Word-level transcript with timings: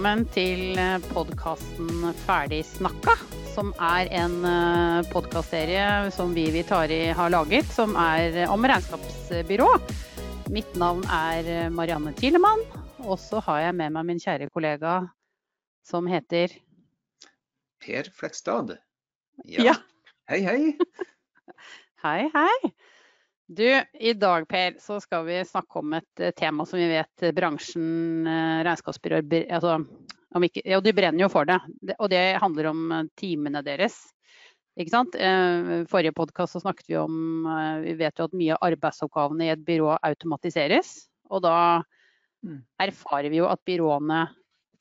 velkommen 0.00 0.22
til 0.32 0.78
podkasten 1.10 2.06
Ferdig 2.24 2.62
snakka. 2.64 3.12
Som 3.52 3.74
er 3.84 4.08
en 4.16 4.38
podkastserie 5.12 6.08
som 6.16 6.32
vi 6.32 6.46
Tari 6.46 6.54
Vitari 6.54 7.00
har 7.12 7.28
laget, 7.28 7.68
som 7.68 7.92
er 8.00 8.48
om 8.48 8.64
regnskapsbyrå. 8.64 9.66
Mitt 10.56 10.72
navn 10.80 11.04
er 11.04 11.68
Marianne 11.68 12.14
Tilemann, 12.16 12.64
og 13.04 13.18
så 13.20 13.42
har 13.44 13.60
jeg 13.66 13.76
med 13.76 13.92
meg 13.92 14.08
min 14.08 14.22
kjære 14.24 14.48
kollega 14.48 15.02
som 15.84 16.08
heter 16.08 16.56
Per 17.84 18.08
Flekstad. 18.08 18.78
Ja. 19.44 19.76
Hei, 20.32 20.40
hei. 20.48 20.60
Hei, 22.06 22.30
hei. 22.32 22.72
Du, 23.50 23.84
i 23.92 24.12
dag 24.12 24.48
Per, 24.48 24.76
så 24.78 25.00
skal 25.02 25.24
vi 25.26 25.40
snakke 25.44 25.80
om 25.80 25.96
et 25.98 26.20
eh, 26.22 26.30
tema 26.38 26.62
som 26.66 26.78
vi 26.78 26.86
vet 26.86 27.24
bransjen, 27.34 28.22
eh, 28.22 28.60
regnskapsbyråer 28.62 29.48
altså, 29.56 29.80
ikke, 30.38 30.62
ja, 30.70 30.78
De 30.78 30.92
brenner 30.94 31.24
jo 31.24 31.28
for 31.32 31.48
det. 31.48 31.56
Og 31.96 32.06
det 32.12 32.38
handler 32.38 32.68
om 32.70 32.84
eh, 32.94 33.08
timene 33.18 33.64
deres. 33.66 33.96
Ikke 34.78 34.92
sant? 34.92 35.18
Forrige 35.90 36.14
podkast 36.14 36.60
snakket 36.62 36.92
vi 36.92 36.94
om 36.96 37.42
Vi 37.82 37.96
vet 37.98 38.20
jo 38.22 38.28
at 38.28 38.36
mye 38.38 38.54
av 38.54 38.68
arbeidsoppgavene 38.68 39.48
i 39.48 39.50
et 39.52 39.64
byrå 39.66 39.96
automatiseres. 39.98 40.92
Og 41.34 41.42
da 41.42 41.82
mm. 42.46 42.62
erfarer 42.86 43.34
vi 43.34 43.42
jo 43.42 43.50
at 43.50 43.60
byråene 43.66 44.22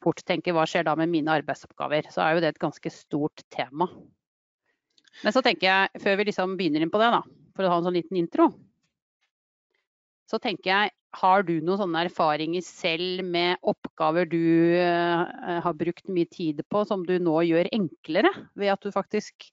fort 0.05 0.22
tenker 0.29 0.53
hva 0.55 0.67
skjer 0.69 0.85
da 0.85 0.94
med 0.95 1.09
mine 1.09 1.33
arbeidsoppgaver. 1.41 2.13
Så 2.13 2.22
er 2.22 2.38
jo 2.38 2.45
det 2.45 2.53
et 2.53 2.61
ganske 2.61 2.94
stort 2.94 3.44
tema. 3.49 3.89
Men 5.25 5.33
så 5.35 5.41
tenker 5.44 5.67
jeg, 5.67 6.05
før 6.05 6.22
vi 6.22 6.29
liksom 6.29 6.55
begynner 6.55 6.85
inn 6.85 6.94
på 6.94 7.01
det, 7.01 7.09
da, 7.17 7.25
for 7.55 7.66
å 7.66 7.73
ha 7.73 7.80
en 7.80 7.89
sånn 7.89 7.97
liten 7.97 8.19
intro, 8.19 8.50
så 10.30 10.38
tenker 10.42 10.69
jeg 10.69 10.95
har 11.17 11.45
du 11.45 11.56
noen 11.58 11.80
sånne 11.81 12.03
erfaringer 12.06 12.61
selv 12.66 13.23
med 13.25 13.58
oppgaver 13.66 14.28
du 14.30 14.75
uh, 14.78 15.25
har 15.64 15.78
brukt 15.78 16.09
mye 16.14 16.30
tid 16.30 16.61
på, 16.69 16.83
som 16.86 17.06
du 17.08 17.16
nå 17.17 17.39
gjør 17.47 17.72
enklere 17.73 18.31
ved 18.53 18.75
at 18.75 18.86
du 18.86 18.94
faktisk 18.94 19.50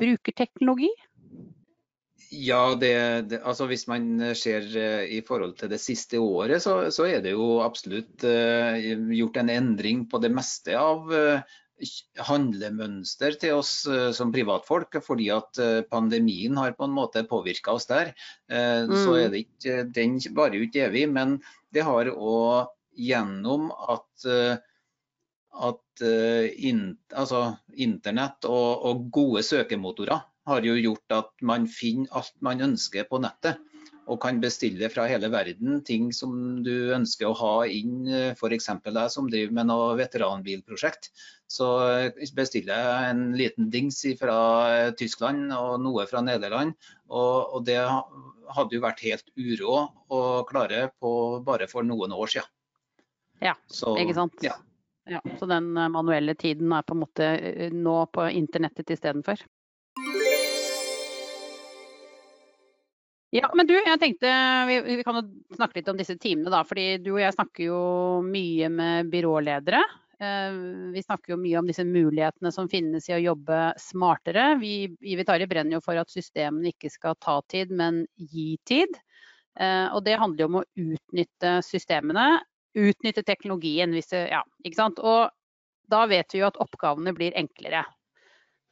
bruker 0.00 0.32
teknologi? 0.36 0.88
Ja, 2.32 2.74
det, 2.74 2.96
det, 3.30 3.42
altså 3.44 3.68
hvis 3.68 3.84
man 3.90 4.08
ser 4.38 4.64
uh, 4.72 5.04
i 5.04 5.20
forhold 5.26 5.58
til 5.60 5.70
det 5.74 5.82
siste 5.84 6.20
året, 6.22 6.64
så, 6.64 6.78
så 6.88 7.10
er 7.10 7.20
det 7.24 7.36
jo 7.36 7.60
absolutt 7.64 8.24
uh, 8.24 8.80
gjort 9.12 9.36
en 9.42 9.52
endring 9.52 10.06
på 10.08 10.22
det 10.24 10.32
meste 10.32 10.80
av 10.80 11.12
handlemønster 12.26 13.36
til 13.40 13.58
oss 13.58 13.72
eh, 13.90 14.10
som 14.16 14.32
privatfolk, 14.32 14.98
fordi 15.04 15.28
at 15.34 15.60
eh, 15.60 15.82
pandemien 15.90 16.56
har 16.56 16.76
på 16.76 16.86
en 16.86 16.94
måte 16.96 17.24
påvirka 17.28 17.74
oss 17.76 17.88
der. 17.90 18.14
Eh, 18.48 18.86
så 18.88 19.12
mm. 19.12 19.18
er 19.20 19.28
det 19.32 19.42
ikke, 19.44 19.76
den 19.96 20.16
varer 20.36 20.58
jo 20.58 20.68
ikke 20.68 20.86
evig, 20.88 21.06
men 21.12 21.38
det 21.74 21.84
har 21.86 22.12
òg 22.12 22.72
gjennom 22.96 23.68
at, 23.92 24.24
at 25.52 26.04
in, 26.56 26.78
altså, 27.12 27.42
internett 27.76 28.46
og, 28.48 28.86
og 28.88 29.02
gode 29.12 29.42
søkemotorer 29.44 30.22
har 30.48 30.64
jo 30.64 30.78
gjort 30.80 31.12
at 31.12 31.28
man 31.44 31.66
finner 31.68 32.08
alt 32.16 32.32
man 32.40 32.64
ønsker 32.64 33.04
på 33.10 33.20
nettet 33.20 33.60
og 34.06 34.20
kan 34.22 34.38
bestille 34.42 34.88
fra 34.92 35.06
hele 35.10 35.28
verden 35.32 35.80
ting 35.86 36.12
som 36.14 36.62
du 36.66 36.92
ønsker 36.94 37.26
å 37.28 37.38
ha 37.40 37.54
inn, 37.66 38.06
eh, 38.06 38.34
f.eks. 38.36 38.68
deg 38.84 39.10
som 39.12 39.30
driver 39.30 39.56
med 39.58 39.68
noe 39.70 39.96
veteranbilprosjekt. 39.98 41.10
Så 41.50 41.66
eh, 41.88 42.28
bestiller 42.36 42.78
jeg 42.78 43.10
en 43.10 43.24
liten 43.38 43.70
dings 43.72 43.98
fra 44.20 44.36
eh, 44.70 44.92
Tyskland 44.98 45.50
og 45.56 45.80
noe 45.82 46.06
fra 46.10 46.22
Nederland. 46.22 46.76
Og, 47.10 47.56
og 47.58 47.66
det 47.66 47.80
hadde 47.82 48.78
jo 48.78 48.84
vært 48.84 49.02
helt 49.06 49.34
uråd 49.34 50.14
å 50.14 50.22
klare 50.46 50.86
på 51.02 51.12
bare 51.46 51.66
for 51.70 51.86
noen 51.86 52.14
år 52.14 52.36
siden. 52.36 52.52
Ja, 53.42 53.56
så, 53.68 53.98
ikke 54.00 54.16
sant. 54.16 54.38
Ja. 54.46 54.54
Ja, 55.06 55.20
så 55.38 55.46
den 55.46 55.68
manuelle 55.70 56.32
tiden 56.34 56.72
er 56.74 56.82
på 56.82 56.96
en 56.96 57.04
måte 57.04 57.26
nå 57.70 57.98
på 58.10 58.24
internettet 58.34 58.88
istedenfor? 58.90 59.38
Ja, 63.36 63.50
men 63.58 63.68
du, 63.68 63.74
jeg 63.76 64.00
tenkte 64.00 64.32
vi, 64.68 64.78
vi 64.96 65.04
kan 65.04 65.18
snakke 65.52 65.80
litt 65.80 65.88
om 65.92 65.98
disse 65.98 66.16
timene, 66.20 66.48
da. 66.52 66.62
fordi 66.64 66.96
du 67.04 67.10
og 67.16 67.20
jeg 67.20 67.34
snakker 67.36 67.66
jo 67.66 67.80
mye 68.24 68.70
med 68.72 69.10
byråledere. 69.12 69.82
Eh, 70.20 70.52
vi 70.94 71.02
snakker 71.04 71.34
jo 71.34 71.40
mye 71.40 71.58
om 71.60 71.68
disse 71.68 71.84
mulighetene 71.84 72.52
som 72.54 72.70
finnes 72.72 73.08
i 73.10 73.16
å 73.16 73.20
jobbe 73.20 73.58
smartere. 73.80 74.54
Vi 74.62 74.86
i 74.88 75.16
Vitari 75.20 75.48
brenner 75.50 75.76
jo 75.76 75.82
for 75.84 76.00
at 76.00 76.12
systemene 76.12 76.72
ikke 76.72 76.90
skal 76.92 77.18
ta 77.20 77.36
tid, 77.52 77.74
men 77.76 78.06
gi 78.16 78.54
tid. 78.64 78.96
Eh, 79.60 79.86
og 79.92 80.04
det 80.06 80.16
handler 80.20 80.44
jo 80.44 80.50
om 80.52 80.60
å 80.62 80.66
utnytte 80.86 81.58
systemene, 81.66 82.30
utnytte 82.76 83.24
teknologien. 83.26 83.92
Hvis 83.92 84.14
det, 84.14 84.26
ja, 84.32 84.40
ikke 84.64 84.80
sant? 84.80 85.02
Og 85.04 85.28
da 85.92 86.06
vet 86.08 86.32
vi 86.32 86.40
jo 86.40 86.48
at 86.48 86.60
oppgavene 86.62 87.12
blir 87.16 87.36
enklere. 87.36 87.84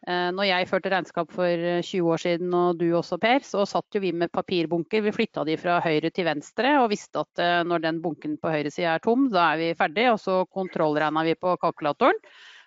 Eh, 0.04 0.30
når 0.36 0.44
jeg 0.50 0.68
førte 0.68 0.90
regnskap 0.92 1.30
for 1.32 1.48
20 1.80 1.96
eh, 1.96 2.08
år 2.12 2.20
siden, 2.20 2.50
og 2.52 2.80
du 2.80 2.90
også 2.92 3.16
Per, 3.22 3.40
så 3.46 3.62
satt 3.68 3.96
jo 3.96 4.02
vi 4.02 4.10
med 4.12 4.32
papirbunker. 4.34 5.00
Vi 5.06 5.14
flytta 5.16 5.46
de 5.48 5.56
fra 5.60 5.78
høyre 5.84 6.10
til 6.12 6.28
venstre 6.28 6.74
og 6.82 6.90
visste 6.92 7.22
at 7.22 7.40
eh, 7.40 7.62
når 7.64 7.86
den 7.86 8.02
bunken 8.04 8.36
på 8.40 8.52
høyre 8.52 8.72
side 8.74 8.90
er 8.92 9.04
tom, 9.04 9.30
da 9.32 9.54
er 9.54 9.62
vi 9.62 9.70
ferdig. 9.78 10.10
Og 10.12 10.20
så 10.20 10.42
kontrollregna 10.52 11.24
vi 11.24 11.36
på 11.40 11.56
kalkulatoren 11.62 12.20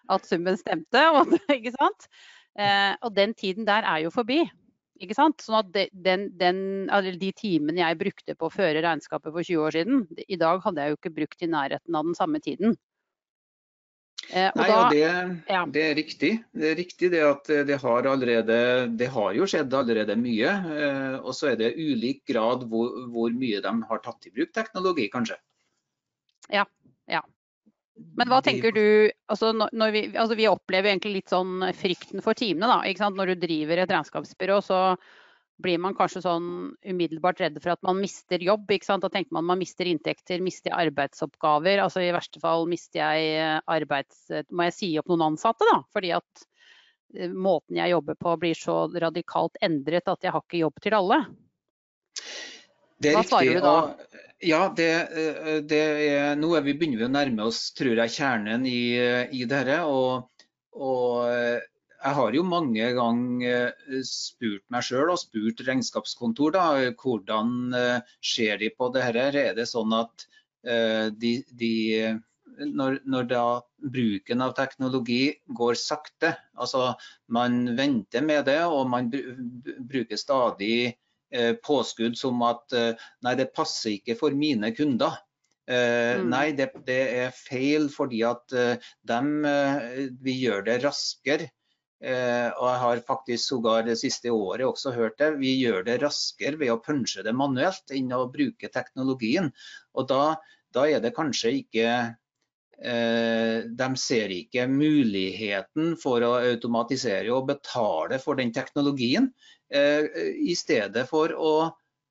at 0.09 0.25
summen 0.25 0.57
stemte. 0.57 1.03
Og, 1.19 1.37
ikke 1.53 1.75
sant? 1.75 2.09
Og 3.05 3.11
den 3.13 3.35
tiden 3.37 3.67
der 3.67 3.85
er 3.85 3.99
jo 4.01 4.09
forbi. 4.09 4.39
Ikke 4.97 5.13
sant? 5.13 5.43
Sånn 5.45 5.59
at 5.59 5.91
den, 5.93 6.23
den, 6.39 6.61
De 7.21 7.29
timene 7.37 7.83
jeg 7.83 7.99
brukte 7.99 8.33
på 8.33 8.47
å 8.47 8.53
føre 8.53 8.81
regnskapet 8.81 9.29
for 9.29 9.45
20 9.45 9.61
år 9.67 9.75
siden, 9.75 10.07
i 10.25 10.39
dag 10.41 10.63
hadde 10.63 10.81
jeg 10.81 10.95
jo 10.95 10.97
ikke 10.97 11.15
brukt 11.19 11.45
i 11.45 11.51
nærheten 11.51 11.99
av 11.99 12.07
den 12.07 12.17
samme 12.17 12.41
tiden. 12.41 12.73
Eh, 14.29 14.51
Nei, 14.55 14.67
da, 14.67 14.89
det, 14.91 15.03
ja. 15.47 15.61
det, 15.71 15.83
er 15.83 15.95
riktig. 15.95 16.31
Det 16.51 16.71
er 16.71 16.75
riktig 16.75 17.11
det 17.13 17.21
at 17.23 17.51
det 17.67 17.77
har, 17.79 18.09
allerede, 18.11 18.57
det 18.99 19.07
har 19.13 19.31
jo 19.37 19.47
skjedd 19.47 19.73
allerede 19.77 20.17
mye. 20.19 20.55
Eh, 20.73 21.15
og 21.21 21.35
så 21.37 21.53
er 21.53 21.61
det 21.61 21.75
ulik 21.77 22.25
grad 22.27 22.65
hvor, 22.67 22.91
hvor, 23.13 23.31
mye 23.31 23.61
de 23.63 23.73
har 23.91 24.03
tatt 24.03 24.27
i 24.27 24.33
bruk 24.33 24.51
teknologi, 24.57 25.07
kanskje. 25.13 25.39
Ja, 26.51 26.65
ja. 27.11 27.23
Men 28.17 28.29
hva 28.29 28.41
tenker 28.45 28.75
du 28.75 29.09
altså, 29.31 29.53
vi, 29.93 30.03
altså, 30.11 30.35
vi, 30.37 30.49
opplever 30.49 30.91
egentlig 30.91 31.15
litt 31.15 31.31
sånn 31.33 31.63
frykten 31.73 32.21
for 32.21 32.37
timene. 32.37 32.69
da, 32.69 33.09
Når 33.09 33.31
du 33.33 33.47
driver 33.47 33.81
et 33.81 33.93
regnskapsbyrå, 33.95 34.59
så 34.61 34.81
blir 35.63 35.79
man 35.81 35.95
kanskje 35.97 36.21
sånn 36.25 36.49
umiddelbart 36.85 37.41
redd 37.41 37.57
for 37.61 37.73
at 37.73 37.81
man 37.85 37.99
mister 38.01 38.41
jobb. 38.43 38.69
ikke 38.71 38.87
sant? 38.87 39.05
Da 39.05 39.09
tenker 39.13 39.33
man 39.37 39.47
man 39.47 39.61
mister 39.61 39.89
inntekter, 39.89 40.43
mister 40.43 40.75
arbeidsoppgaver. 40.77 41.81
altså 41.83 42.03
I 42.03 42.13
verste 42.15 42.41
fall 42.43 42.67
mister 42.69 43.01
jeg 43.01 43.31
eh, 43.39 43.57
arbeids... 43.65 44.27
Må 44.51 44.67
jeg 44.69 44.77
si 44.77 44.91
opp 45.01 45.09
noen 45.11 45.25
ansatte, 45.31 45.65
da? 45.71 45.81
Fordi 45.95 46.13
at 46.19 46.45
eh, 47.17 47.33
måten 47.33 47.79
jeg 47.81 47.95
jobber 47.95 48.19
på 48.21 48.35
blir 48.43 48.57
så 48.57 48.79
radikalt 48.93 49.57
endret 49.65 50.13
at 50.13 50.27
jeg 50.27 50.35
har 50.35 50.45
ikke 50.45 50.61
jobb 50.61 50.81
til 50.83 50.97
alle. 50.99 51.21
Det 52.97 53.11
er 53.11 53.19
Hva 53.19 53.27
svarer 53.29 53.57
du 53.57 53.65
da? 53.65 53.77
Ja, 54.45 54.61
det, 54.77 54.91
eh, 55.17 55.55
det 55.65 55.83
er 56.11 56.37
noe 56.37 56.61
vi 56.65 56.77
begynner 56.77 57.07
å 57.07 57.13
nærme 57.13 57.49
oss, 57.49 57.71
tror 57.77 57.97
jeg, 57.97 58.13
kjernen 58.13 58.69
i, 58.69 58.93
i 59.33 59.49
dette. 59.49 59.81
Og, 59.89 60.29
og 60.77 61.65
jeg 61.97 62.13
har 62.17 62.35
jo 62.35 62.43
mange 62.45 62.89
ganger 62.97 63.71
eh, 63.71 64.03
spurt 64.05 64.63
meg 64.73 64.85
sjøl 64.85 65.11
og 65.13 65.19
spurt 65.21 65.63
regnskapskontor 65.65 66.53
da, 66.53 66.65
hvordan 67.01 67.73
eh, 67.77 68.13
ser 68.21 68.61
de 68.61 68.69
på 68.73 68.91
det 68.93 69.05
her. 69.07 69.17
Er 69.17 69.57
det 69.57 69.67
sånn 69.69 69.95
at 69.97 70.27
eh, 70.67 71.09
de, 71.09 71.33
de 71.57 71.73
når, 72.67 73.01
når 73.05 73.29
da 73.31 73.45
bruken 73.93 74.45
av 74.45 74.55
teknologi 74.57 75.37
går 75.57 75.77
sakte, 75.77 76.35
altså 76.57 76.93
man 77.33 77.75
venter 77.77 78.25
med 78.25 78.47
det 78.49 78.63
og 78.65 78.87
man 78.89 79.11
bruker 79.11 80.17
stadig 80.17 80.95
påskudd 81.61 82.15
som 82.15 82.39
at 82.47 82.71
nei, 82.71 83.33
det 83.35 83.51
passer 83.51 83.97
ikke 83.97 84.15
for 84.15 84.33
mine 84.33 84.71
kunder. 84.73 85.17
Uh, 85.67 86.21
mm. 86.23 86.29
Nei, 86.31 86.45
det, 86.55 86.69
det, 86.87 87.01
er 87.19 87.33
feil 87.35 87.89
fordi 87.91 88.21
at 88.23 88.53
uh, 88.55 88.85
dem, 89.03 89.43
uh, 89.43 90.07
vi 90.23 90.37
gjør 90.39 90.63
det 90.63 90.77
raskere 90.85 91.49
og 91.97 92.65
jeg 92.67 92.79
har 92.83 92.99
faktisk 93.07 93.41
sågar 93.49 93.85
det 93.87 93.95
siste 93.97 94.29
året 94.29 94.67
også 94.67 94.91
hørt 94.93 95.17
det. 95.17 95.31
Vi 95.41 95.55
gjør 95.57 95.81
det 95.87 95.97
raskere 96.03 96.59
ved 96.59 96.69
å 96.69 96.81
punche 96.83 97.23
det 97.25 97.33
manuelt 97.33 97.89
enn 97.95 98.13
å 98.13 98.27
bruke 98.29 98.69
teknologien. 98.69 99.49
Og 99.97 100.05
da, 100.11 100.35
da 100.75 100.85
er 100.85 101.01
det 101.01 101.15
kanskje 101.17 101.55
ikke 101.63 101.87
eh, 102.77 103.65
De 103.81 103.89
ser 103.97 104.33
ikke 104.35 104.67
muligheten 104.69 105.95
for 106.01 106.23
å 106.25 106.35
automatisere 106.53 107.33
og 107.33 107.49
betale 107.49 108.21
for 108.21 108.39
den 108.39 108.53
teknologien, 108.53 109.31
eh, 109.73 110.05
i 110.37 110.55
stedet 110.57 111.07
for 111.09 111.33
å 111.33 111.53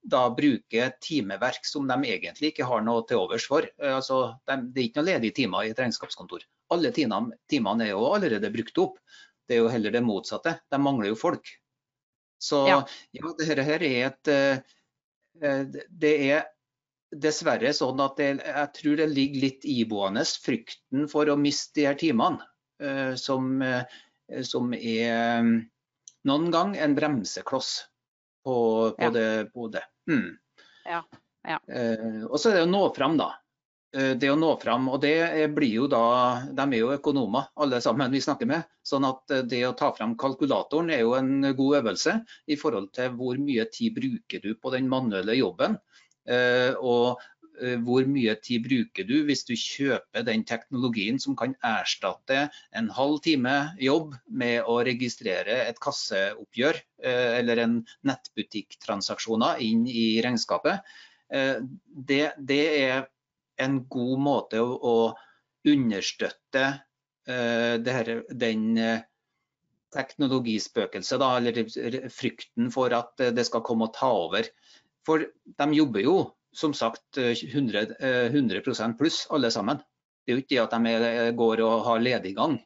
da 0.07 0.29
bruke 0.31 0.91
timeverk 1.03 1.67
som 1.67 1.89
de 1.89 1.97
egentlig 2.07 2.53
ikke 2.53 2.67
har 2.69 2.83
noe 2.87 3.03
til 3.09 3.25
overs 3.25 3.47
for. 3.51 3.67
Eh, 3.83 3.95
altså, 3.95 4.37
de, 4.47 4.61
det 4.71 4.83
er 4.83 4.89
ikke 4.89 5.03
noen 5.03 5.13
ledige 5.13 5.39
timer 5.43 5.67
i 5.67 5.73
et 5.75 5.83
regnskapskontor. 5.83 6.47
Alle 6.75 6.93
timene 6.95 7.87
er 7.87 7.93
jo 7.93 8.07
allerede 8.11 8.53
brukt 8.55 8.79
opp. 8.83 9.01
Det 9.47 9.57
er 9.57 9.63
jo 9.63 9.71
heller 9.71 9.95
det 9.95 10.03
motsatte. 10.05 10.57
De 10.71 10.81
mangler 10.83 11.13
jo 11.13 11.19
folk. 11.19 11.49
Så 12.39 12.67
ja, 12.69 12.81
ja 13.17 13.33
dette 13.39 13.65
her 13.65 13.83
er 13.83 13.97
et 14.11 14.29
eh, 14.29 14.59
eh, 15.43 15.63
Det 15.89 16.13
er 16.29 16.45
dessverre 17.17 17.71
sånn 17.73 18.03
at 18.03 18.19
det, 18.19 18.29
jeg 18.45 18.73
tror 18.77 18.99
det 18.99 19.07
ligger 19.13 19.45
litt 19.47 19.65
iboende 19.71 20.25
frykten 20.27 21.07
for 21.09 21.31
å 21.31 21.39
miste 21.39 21.79
de 21.79 21.87
her 21.87 21.95
timene, 21.97 22.43
uh, 22.83 23.15
som, 23.17 23.63
som, 24.45 24.75
er 24.75 25.39
um, 25.39 25.53
noen 26.27 26.51
gang 26.53 26.75
en 26.75 26.97
bremsekloss 26.99 27.71
på, 28.45 28.57
på 28.99 29.07
ja. 29.07 29.13
det. 29.15 29.29
På 29.55 29.71
det. 29.73 29.85
Mm. 30.11 30.35
Ja. 30.91 31.01
Ja. 31.47 31.61
og 32.27 32.37
så 32.43 32.51
er 32.51 32.59
det 32.59 32.67
å 32.67 32.73
nå 32.75 32.83
fram, 32.99 33.15
da. 33.23 33.31
Det 33.93 34.29
å 34.29 34.37
nå 34.37 34.49
fram, 34.61 34.89
og 34.93 34.99
det 35.01 35.47
blir 35.55 35.71
jo 35.79 35.87
da 35.89 36.01
De 36.53 36.65
er 36.65 36.81
jo 36.81 36.91
økonomer, 36.93 37.47
alle 37.57 37.79
sammen 37.81 38.13
vi 38.13 38.21
snakker 38.21 38.49
med. 38.51 38.67
Sånn 38.85 39.07
at 39.09 39.33
det 39.49 39.63
å 39.65 39.77
ta 39.79 39.93
fram 39.97 40.17
kalkulatoren 40.21 40.91
er 40.93 41.05
jo 41.05 41.15
en 41.17 41.47
god 41.57 41.79
øvelse 41.79 42.19
i 42.51 42.59
forhold 42.61 42.91
til 42.99 43.15
hvor 43.17 43.39
mye 43.41 43.65
tid 43.73 43.95
bruker 43.97 44.43
du 44.43 44.51
på 44.59 44.75
den 44.75 44.91
manuelle 44.91 45.39
jobben. 45.39 45.79
Eh, 46.27 46.75
og 46.83 47.23
eh, 47.63 47.79
hvor 47.87 48.07
mye 48.11 48.35
tid 48.43 48.65
bruker 48.67 49.07
du 49.07 49.21
hvis 49.29 49.45
du 49.47 49.55
kjøper 49.55 50.27
den 50.27 50.43
teknologien 50.49 51.21
som 51.23 51.37
kan 51.39 51.55
erstatte 51.65 52.49
en 52.77 52.91
halv 52.97 53.21
time 53.25 53.55
jobb 53.81 54.17
med 54.27 54.67
å 54.67 54.81
registrere 54.87 55.61
et 55.69 55.79
kasseoppgjør 55.83 56.81
eh, 57.07 57.37
eller 57.39 57.63
en 57.63 57.77
nettbutikktransaksjoner 58.09 59.63
inn 59.67 59.87
i 59.87 60.09
regnskapet. 60.25 60.83
Det, 61.27 62.21
det 62.47 62.65
er 62.79 63.07
en 63.63 63.81
god 63.91 64.23
måte 64.23 64.63
å, 64.63 64.77
å 64.77 65.71
understøtte 65.71 66.67
her, 67.27 68.11
den 68.31 68.77
teknologispøkelset, 69.97 71.19
da, 71.19 71.31
eller 71.41 72.07
frykten 72.13 72.69
for 72.71 72.95
at 72.95 73.19
det 73.35 73.47
skal 73.49 73.65
komme 73.67 73.89
og 73.89 73.97
ta 73.97 74.13
over. 74.15 74.47
For 75.07 75.25
de 75.27 75.67
jobber 75.75 76.05
jo 76.05 76.17
som 76.57 76.75
sagt 76.77 77.19
100, 77.19 77.97
100% 78.31 78.97
pluss 79.01 79.25
alle 79.35 79.51
sammen. 79.51 79.83
Det 80.25 80.33
er 80.33 80.39
jo 80.39 80.43
ikke 80.43 80.55
det 80.55 80.63
at 80.63 80.77
de 80.77 80.93
er, 80.93 81.33
går 81.39 81.63
og 81.67 81.85
har 81.87 82.03
lediggang. 82.03 82.57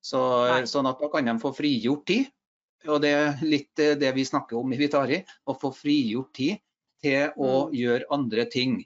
Så, 0.00 0.20
sånn 0.66 0.88
at 0.88 1.00
da 1.02 1.10
kan 1.12 1.28
de 1.28 1.36
få 1.42 1.52
frigjort 1.54 2.06
tid. 2.08 2.30
Og 2.88 3.02
det 3.04 3.10
er 3.12 3.42
litt 3.44 3.82
eh, 3.82 3.96
det 4.00 4.14
vi 4.16 4.24
snakker 4.24 4.56
om 4.56 4.72
i 4.72 4.78
Vitari, 4.80 5.20
å 5.44 5.54
få 5.60 5.68
frigjort 5.76 6.32
tid 6.38 6.62
til 7.04 7.34
å 7.36 7.66
mm. 7.68 7.74
gjøre 7.76 8.08
andre 8.16 8.46
ting. 8.48 8.78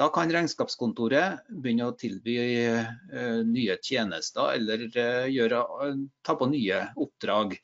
Da 0.00 0.06
kan 0.08 0.30
regnskapskontoret 0.32 1.42
begynne 1.52 1.90
å 1.90 1.96
tilby 1.98 2.38
uh, 2.72 2.86
nye 3.44 3.76
tjenester 3.84 4.54
eller 4.56 4.86
uh, 4.94 5.26
gjøre, 5.28 5.60
uh, 5.60 5.98
ta 6.24 6.36
på 6.40 6.48
nye 6.48 6.86
oppdrag. 6.96 7.58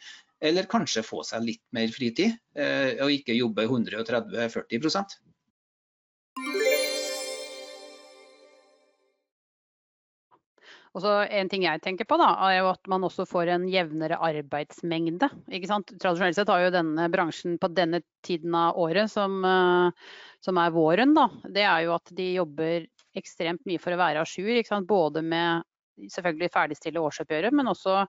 Eller 0.44 0.68
kanskje 0.68 1.04
få 1.06 1.22
seg 1.24 1.46
litt 1.46 1.62
mer 1.72 1.88
fritid, 1.88 2.34
eh, 2.52 2.98
og 3.00 3.08
ikke 3.14 3.32
jobbe 3.32 3.64
130-40 3.64 4.82
Og 10.96 11.02
så 11.04 11.12
En 11.28 11.50
ting 11.52 11.66
jeg 11.66 11.82
tenker 11.84 12.08
på, 12.08 12.16
da, 12.16 12.30
er 12.48 12.62
jo 12.62 12.70
at 12.70 12.88
man 12.88 13.04
også 13.04 13.26
får 13.28 13.50
en 13.52 13.66
jevnere 13.68 14.16
arbeidsmengde. 14.16 15.28
ikke 15.52 15.68
sant? 15.68 15.92
Tradisjonelt 16.00 16.38
sett 16.38 16.48
har 16.48 16.64
jo 16.64 16.72
denne 16.72 17.10
bransjen 17.12 17.58
på 17.60 17.68
denne 17.76 18.00
tiden 18.24 18.56
av 18.56 18.78
året, 18.80 19.12
som, 19.12 19.44
eh, 19.44 19.90
som 20.40 20.56
er 20.56 20.72
våren, 20.72 21.12
da, 21.14 21.28
det 21.52 21.66
er 21.68 21.84
jo 21.84 21.94
at 21.98 22.14
de 22.16 22.30
jobber 22.38 22.88
ekstremt 23.16 23.60
mye 23.68 23.82
for 23.82 23.92
å 23.92 24.00
være 24.00 24.24
à 24.24 24.24
jour. 24.24 24.80
Både 24.88 25.22
med 25.22 25.68
selvfølgelig 26.12 26.52
ferdigstille 26.52 27.04
årsoppgjøret, 27.04 27.52
men 27.52 27.68
også 27.68 28.06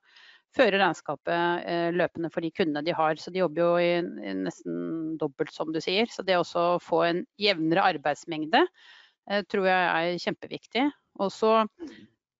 føre 0.56 0.80
regnskapet 0.80 1.68
eh, 1.68 1.92
løpende 1.92 2.32
for 2.32 2.42
de 2.46 2.52
kundene 2.56 2.86
de 2.88 2.96
har. 2.96 3.20
Så 3.20 3.32
de 3.36 3.44
jobber 3.44 3.64
jo 3.64 3.72
i, 3.84 4.34
nesten 4.46 5.18
dobbelt, 5.20 5.52
som 5.52 5.74
du 5.76 5.82
sier. 5.84 6.08
Så 6.08 6.24
det 6.24 6.40
å 6.40 6.68
få 6.80 7.04
en 7.08 7.26
jevnere 7.36 7.84
arbeidsmengde 7.96 8.64
eh, 8.64 9.44
tror 9.52 9.68
jeg 9.68 9.90
er 9.92 10.22
kjempeviktig. 10.24 10.92
Og 11.20 11.34
så 11.34 11.58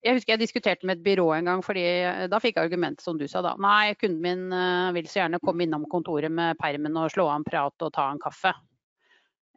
jeg 0.04 0.14
husker 0.14 0.34
jeg 0.34 0.42
diskuterte 0.44 0.86
med 0.86 0.98
et 0.98 1.04
byrå 1.04 1.26
en 1.34 1.50
gang, 1.50 1.62
fordi 1.64 1.84
eh, 2.06 2.24
da 2.30 2.38
fikk 2.42 2.58
jeg 2.58 2.68
argumentet 2.68 3.04
som 3.04 3.18
du 3.18 3.26
sa 3.30 3.42
da. 3.44 3.56
Nei, 3.58 3.96
kunden 3.98 4.22
min 4.22 4.54
uh, 4.54 4.94
vil 4.94 5.08
så 5.10 5.24
gjerne 5.24 5.40
komme 5.42 5.66
innom 5.66 5.88
kontoret 5.90 6.32
med 6.32 6.58
permen 6.60 6.96
og 7.00 7.10
slå 7.14 7.26
av 7.26 7.40
en 7.40 7.46
prat 7.46 7.86
og 7.86 7.94
ta 7.94 8.06
en 8.12 8.22
kaffe. 8.22 8.54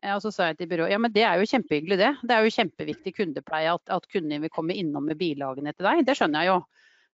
Og 0.02 0.22
så 0.24 0.32
sa 0.34 0.48
jeg 0.50 0.58
til 0.58 0.70
byrået 0.72 0.96
ja, 0.96 0.98
men 0.98 1.14
det 1.14 1.22
er 1.28 1.38
jo 1.38 1.46
kjempehyggelig 1.46 1.98
det. 2.00 2.12
Det 2.26 2.34
er 2.34 2.46
jo 2.46 2.54
kjempeviktig 2.56 3.14
kundepleie 3.20 3.74
at, 3.76 3.84
at 3.94 4.08
kunden 4.10 4.42
vil 4.42 4.54
komme 4.54 4.74
innom 4.74 5.06
med 5.06 5.20
bilagene 5.20 5.76
til 5.76 5.86
deg. 5.86 6.02
Det 6.08 6.16
skjønner 6.18 6.42
jeg 6.42 6.56
jo. 6.56 6.62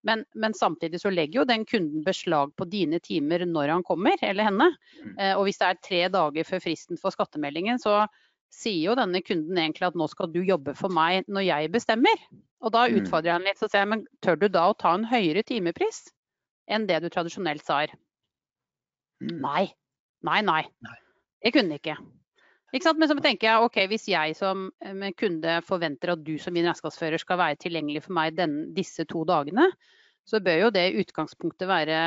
Men, 0.05 0.27
men, 0.37 0.53
samtidig 0.53 1.01
så 1.01 1.09
legger 1.09 1.41
jo 1.41 1.47
den 1.49 1.65
kunden 1.65 2.05
beslag 2.05 2.53
på 2.61 2.67
dine 2.69 3.01
timer 3.01 3.47
når 3.49 3.73
han 3.73 3.85
kommer, 3.89 4.21
eller 4.21 4.51
henne. 4.51 4.69
Mm. 5.01 5.15
Eh, 5.17 5.33
og 5.33 5.47
hvis 5.47 5.63
det 5.63 5.71
er 5.71 5.81
tre 5.81 6.03
dager 6.13 6.45
før 6.45 6.61
fristen 6.61 7.01
for 7.01 7.15
skattemeldingen, 7.15 7.81
så 7.81 8.03
sier 8.53 8.91
jo 8.91 8.99
denne 8.99 9.25
kunden 9.25 9.57
egentlig 9.59 9.89
at 9.89 9.97
nå 9.99 10.07
skal 10.13 10.29
du 10.31 10.43
jobbe 10.45 10.77
for 10.79 10.93
meg 10.93 11.25
når 11.25 11.49
jeg 11.49 11.73
bestemmer. 11.73 12.27
Og 12.65 12.73
da 12.73 12.87
mm. 12.89 12.99
utfordrer 13.03 13.31
jeg 13.31 13.39
ham 13.39 13.47
litt, 13.47 13.61
så 13.61 13.69
sier 13.69 13.85
jeg 13.85 13.93
men 13.93 14.05
tør 14.25 14.41
du 14.41 14.49
da 14.49 14.67
å 14.71 14.77
ta 14.81 14.95
en 14.97 15.07
høyere 15.09 15.45
timepris 15.47 16.07
enn 16.73 16.87
det 16.89 17.03
du 17.05 17.11
tradisjonelt 17.13 17.65
sa? 17.65 17.83
Mm. 19.21 19.41
Nei. 19.45 19.65
Nei, 20.25 20.41
nei. 20.47 20.63
Jeg 21.45 21.53
kunne 21.59 21.77
ikke. 21.77 21.99
Ikke 22.75 22.89
sant? 22.89 22.99
Men 22.99 23.11
så 23.11 23.17
tenker 23.23 23.51
jeg 23.51 23.67
ok, 23.69 23.77
hvis 23.93 24.07
jeg 24.11 24.37
som 24.39 24.67
eh, 24.83 25.11
kunde 25.21 25.59
forventer 25.67 26.15
at 26.15 26.25
du 26.27 26.35
som 26.43 26.57
min 26.57 26.65
regnskapsfører 26.67 27.21
skal 27.23 27.39
være 27.39 27.61
tilgjengelig 27.63 28.07
for 28.07 28.17
meg 28.17 28.39
den, 28.39 28.57
disse 28.75 29.05
to 29.11 29.27
dagene, 29.29 29.69
så 30.25 30.41
bør 30.41 30.65
jo 30.65 30.71
det 30.75 30.87
i 30.89 31.03
utgangspunktet 31.05 31.69
være 31.69 31.99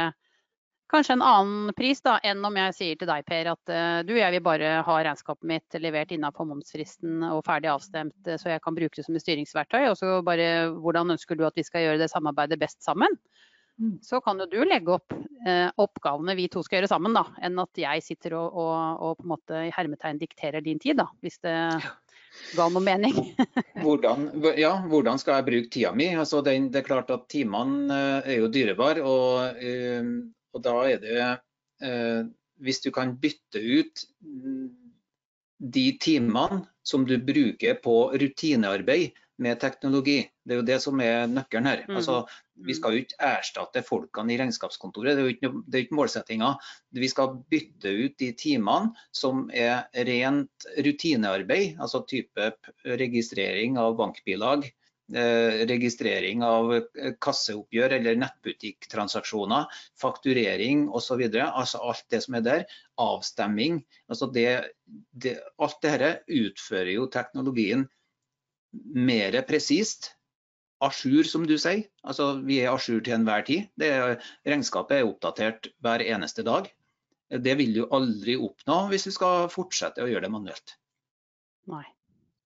kanskje 0.91 1.17
en 1.17 1.25
annen 1.25 1.73
pris 1.77 2.01
da, 2.05 2.17
enn 2.25 2.45
om 2.45 2.59
jeg 2.59 2.75
sier 2.77 2.99
til 2.99 3.09
deg, 3.09 3.25
Per, 3.27 3.51
at 3.53 3.73
uh, 3.73 3.99
du, 4.07 4.15
jeg 4.17 4.35
vil 4.37 4.43
bare 4.45 4.77
ha 4.87 4.99
regnskapet 5.07 5.49
mitt 5.49 5.79
levert 5.83 6.13
innenfor 6.15 6.47
momsfristen 6.49 7.25
og 7.31 7.43
ferdig 7.47 7.71
avstemt, 7.73 8.17
uh, 8.27 8.37
så 8.39 8.53
jeg 8.53 8.63
kan 8.63 8.77
bruke 8.77 8.95
det 8.95 9.07
som 9.07 9.17
et 9.17 9.25
styringsverktøy. 9.25 9.83
Og 9.91 9.97
så 9.99 10.19
bare 10.25 10.69
hvordan 10.77 11.17
ønsker 11.17 11.39
du 11.39 11.45
at 11.47 11.57
vi 11.57 11.65
skal 11.67 11.85
gjøre 11.85 12.01
det 12.03 12.11
samarbeidet 12.13 12.59
best 12.61 12.81
sammen? 12.85 13.19
Mm. 13.77 13.99
så 14.01 14.17
kan 14.25 14.39
jo 14.41 14.47
du 14.49 14.63
legge 14.65 14.89
opp 14.89 15.13
eh, 15.45 15.67
oppgavene 15.77 16.33
vi 16.33 16.47
to 16.49 16.63
skal 16.65 16.79
gjøre 16.79 16.89
sammen, 16.89 17.13
da, 17.13 17.27
enn 17.45 17.59
at 17.61 17.77
jeg 17.77 18.01
sitter 18.01 18.33
og, 18.39 18.55
og, 18.57 19.03
og 19.05 19.19
på 19.19 19.27
en 19.27 19.31
måte 19.35 19.59
i 19.67 19.73
hermetegn 19.75 20.17
dikterer 20.17 20.65
din 20.65 20.81
tid, 20.81 20.97
da, 20.97 21.05
hvis 21.21 21.37
det 21.45 21.53
ga 22.57 22.67
noe 22.73 22.81
mening. 22.81 23.19
hvordan, 23.83 24.31
ja, 24.57 24.73
hvordan 24.89 25.21
skal 25.21 25.39
jeg 25.39 25.47
bruke 25.51 25.71
tida 25.73 25.93
mi? 25.93 26.09
Altså, 26.17 26.41
det, 26.41 26.57
det, 26.71 26.81
er 26.81 26.89
klart 26.89 27.13
at 27.13 27.27
timene 27.29 27.85
eh, 27.93 28.31
er 28.33 28.41
jo 28.41 28.49
dyrebare, 28.49 29.05
og, 29.05 29.61
eh, 29.61 30.09
og, 30.57 30.63
da 30.65 30.75
er 30.89 30.99
det 31.03 31.21
eh, 31.85 32.25
Hvis 32.57 32.81
du 32.81 32.89
kan 32.91 33.13
bytte 33.21 33.61
ut 33.61 34.05
de 35.57 35.85
timene 36.01 36.63
som 36.85 37.05
du 37.05 37.15
bruker 37.21 37.77
på 37.83 37.95
rutinearbeid, 38.17 39.13
med 39.37 39.59
teknologi. 39.61 40.21
Det 40.45 40.55
er 40.55 40.61
jo 40.61 40.65
det 40.65 40.77
som 40.81 41.01
er 41.03 41.27
nøkkelen 41.29 41.69
her. 41.69 41.83
Mm. 41.87 41.99
Altså, 41.99 42.21
vi 42.65 42.73
skal 42.77 42.95
jo 42.95 43.03
ikke 43.03 43.19
erstatte 43.27 43.83
folkene 43.85 44.33
i 44.33 44.39
regnskapskontoret, 44.41 45.13
det 45.13 45.21
er 45.21 45.27
jo 45.27 45.35
ikke, 45.35 45.51
det 45.65 45.77
er 45.77 45.85
ikke 45.85 45.99
målsettinga. 45.99 46.53
Vi 46.97 47.09
skal 47.11 47.35
bytte 47.51 47.93
ut 47.93 48.17
de 48.21 48.31
timene 48.39 49.05
som 49.15 49.45
er 49.53 49.85
rent 50.09 50.67
rutinearbeid, 50.87 51.77
altså 51.83 52.01
type 52.09 52.51
registrering 53.03 53.77
av 53.81 53.97
bankbilag, 53.99 54.65
registrering 55.07 56.43
av 56.43 56.73
eh, 56.75 57.13
kasseoppgjør 57.23 57.95
eller 57.99 58.19
nettbutikktransaksjoner, 58.19 59.67
fakturering 59.99 60.87
osv. 60.89 61.23
Altså 61.45 61.79
alt 61.79 62.05
det 62.11 62.21
som 62.25 62.35
er 62.39 62.43
der. 62.45 62.65
Avstemming. 62.99 63.81
Altså 64.11 64.27
det, 64.33 64.49
det, 65.11 65.37
alt 65.57 65.79
dette 65.85 66.11
utfører 66.27 66.91
jo 66.97 67.07
teknologien 67.13 67.87
mer 68.71 69.41
presist. 69.47 70.13
A 70.83 70.91
jour, 70.93 71.23
som 71.25 71.47
du 71.49 71.55
sier. 71.57 71.87
Altså, 72.05 72.35
vi 72.45 72.59
er 72.61 72.69
a 72.69 72.77
jour 72.77 72.99
til 73.01 73.15
enhver 73.15 73.41
tid. 73.47 73.71
Det, 73.81 73.89
regnskapet 74.45 74.99
er 74.99 75.07
oppdatert 75.07 75.71
hver 75.81 76.03
eneste 76.05 76.45
dag. 76.45 76.67
Det 77.33 77.55
vil 77.57 77.73
du 77.73 77.87
aldri 77.91 78.37
oppnå 78.37 78.83
hvis 78.91 79.07
du 79.07 79.11
skal 79.15 79.49
fortsette 79.49 80.03
å 80.03 80.11
gjøre 80.11 80.27
det 80.27 80.35
manuelt. 80.35 80.75
Nei, 81.67 81.83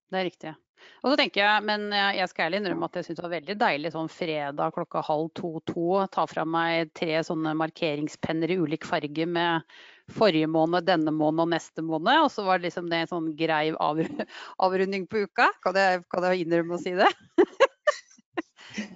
det 0.09 0.21
er 0.21 0.29
riktig. 0.29 0.53
Og 1.01 1.11
så 1.11 1.17
tenker 1.19 1.41
jeg, 1.43 1.63
men 1.67 1.87
jeg 1.91 2.27
skal 2.29 2.47
ærlig 2.47 2.61
innrømme 2.61 2.89
at 2.89 2.99
jeg 2.99 3.07
syns 3.07 3.19
det 3.19 3.25
var 3.25 3.33
veldig 3.35 3.55
deilig 3.61 3.93
sånn 3.95 4.11
fredag 4.11 4.75
klokka 4.75 5.01
halv 5.07 5.31
to-to. 5.37 5.87
Ta 6.13 6.27
fra 6.29 6.45
meg 6.45 6.91
tre 6.97 7.21
sånne 7.25 7.55
markeringspenner 7.57 8.53
i 8.53 8.59
ulik 8.61 8.85
farge 8.87 9.25
med 9.25 9.65
forrige 10.11 10.49
måned, 10.51 10.85
denne 10.89 11.13
måned 11.15 11.45
og 11.45 11.51
neste 11.55 11.83
måned. 11.85 12.25
Og 12.25 12.31
så 12.33 12.45
var 12.45 12.59
det 12.59 12.69
liksom 12.69 12.89
det 12.91 13.03
en 13.03 13.11
sånn 13.15 13.33
grei 13.39 13.65
avrunding 14.67 15.09
på 15.09 15.25
uka. 15.25 15.49
Kan 15.65 15.79
jeg, 15.79 16.05
kan 16.11 16.29
jeg 16.29 16.45
innrømme 16.45 16.77
å 16.77 16.83
si 16.83 16.95
det? 16.97 17.11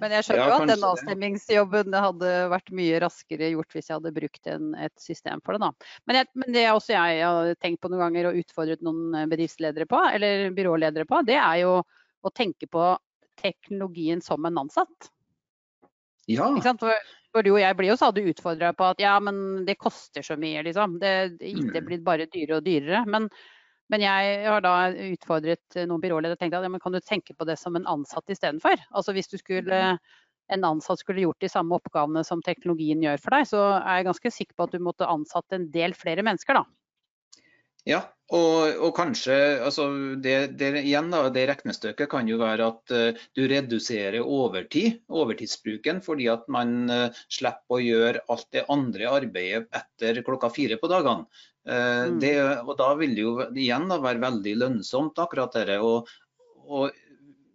Men 0.00 0.14
jeg 0.16 0.26
skjønner 0.26 0.42
jo 0.42 0.52
ja, 0.52 0.58
at 0.58 0.70
den 0.70 0.86
avstemmingsjobben 0.90 1.96
hadde 1.96 2.32
vært 2.52 2.72
mye 2.76 3.00
raskere 3.02 3.50
gjort 3.52 3.76
hvis 3.76 3.90
jeg 3.90 3.98
hadde 3.98 4.14
brukt 4.16 4.50
en, 4.52 4.70
et 4.86 4.94
system 5.02 5.42
for 5.44 5.56
det. 5.56 5.66
da. 5.66 5.90
Men, 6.08 6.20
jeg, 6.20 6.30
men 6.42 6.56
det 6.56 6.64
også 6.72 6.94
jeg 6.94 7.20
har 7.24 7.52
tenkt 7.62 7.82
på 7.82 7.90
noen 7.92 8.06
ganger 8.06 8.30
og 8.30 8.40
utfordret 8.42 8.84
noen 8.86 9.28
bedriftsledere 9.30 9.88
på, 9.90 10.00
eller 10.16 10.48
byråledere 10.56 11.08
på, 11.08 11.20
det 11.28 11.38
er 11.40 11.60
jo 11.64 11.76
å 12.26 12.32
tenke 12.34 12.68
på 12.70 12.88
teknologien 13.42 14.22
som 14.24 14.44
en 14.48 14.64
ansatt. 14.64 15.10
Ja. 16.26 16.48
Ikke 16.50 16.66
sant? 16.66 16.82
For, 16.82 17.10
for 17.34 17.46
du 17.46 17.52
og 17.52 17.60
jeg 17.60 17.76
blir 17.78 17.92
jo 17.92 17.98
stadig 18.00 18.24
utfordra 18.32 18.72
på 18.76 18.88
at 18.90 19.02
ja, 19.02 19.14
men 19.22 19.66
det 19.68 19.78
koster 19.78 20.24
så 20.26 20.38
mye, 20.40 20.64
liksom. 20.66 20.98
Det, 21.02 21.12
IT 21.40 21.68
mm. 21.68 21.84
blir 21.86 22.02
bare 22.06 22.28
dyrere 22.32 22.60
og 22.60 22.66
dyrere. 22.66 23.04
Men 23.12 23.28
Men 23.92 24.02
jeg 24.02 24.38
har 24.46 24.62
da 24.64 24.76
utfordret 25.12 25.76
noen 25.86 26.02
byråledere 26.02 26.34
og 26.34 26.40
tenkt 26.40 26.56
at 26.58 26.66
ja, 26.66 26.78
kan 26.82 26.94
du 26.94 27.00
tenke 27.04 27.36
på 27.38 27.46
det 27.46 27.58
som 27.60 27.76
en 27.78 27.86
ansatt 27.86 28.32
istedenfor? 28.34 28.80
Altså 28.90 29.14
hvis 29.14 29.30
du 29.30 29.36
skulle, 29.38 29.82
en 30.52 30.66
ansatt 30.66 31.02
skulle 31.02 31.22
gjort 31.22 31.42
de 31.44 31.50
samme 31.52 31.78
oppgavene 31.78 32.24
som 32.26 32.42
teknologien 32.42 33.04
gjør 33.04 33.22
for 33.22 33.36
deg, 33.36 33.46
så 33.52 33.62
er 33.78 34.00
jeg 34.00 34.08
ganske 34.10 34.34
sikker 34.40 34.58
på 34.58 34.66
at 34.66 34.74
du 34.74 34.82
måtte 34.82 35.10
ansatt 35.10 35.54
en 35.54 35.70
del 35.74 35.94
flere 35.94 36.26
mennesker, 36.26 36.58
da. 36.58 36.66
Ja, 37.86 38.00
og, 38.34 38.80
og 38.82 38.90
kanskje 38.96 39.34
altså 39.62 39.84
det, 40.18 40.56
det, 40.58 40.72
igjen 40.80 41.12
da, 41.12 41.28
det 41.30 41.44
regnestykket 41.46 42.10
kan 42.10 42.26
jo 42.26 42.40
være 42.40 42.66
at 42.72 42.94
uh, 42.94 43.26
du 43.38 43.44
reduserer 43.46 44.18
overtid, 44.26 45.04
overtidsbruken, 45.06 46.00
fordi 46.02 46.26
at 46.32 46.48
man 46.50 46.90
uh, 46.90 47.20
slipper 47.30 47.78
å 47.78 47.84
gjøre 47.84 48.24
alt 48.34 48.48
det 48.56 48.64
andre 48.74 49.12
arbeidet 49.20 49.68
etter 49.70 50.18
klokka 50.26 50.50
fire 50.50 50.80
på 50.82 50.90
dagene. 50.90 51.30
Uh, 51.66 52.12
mm. 52.12 52.20
det, 52.22 52.34
og 52.62 52.76
Da 52.78 52.92
vil 52.98 53.16
det 53.16 53.24
jo 53.24 53.34
igjen 53.50 53.88
da, 53.90 53.98
være 54.02 54.22
veldig 54.22 54.54
lønnsomt, 54.62 55.18
akkurat 55.18 55.56
dette. 55.56 55.80
Og, 55.82 56.10
og 56.66 56.94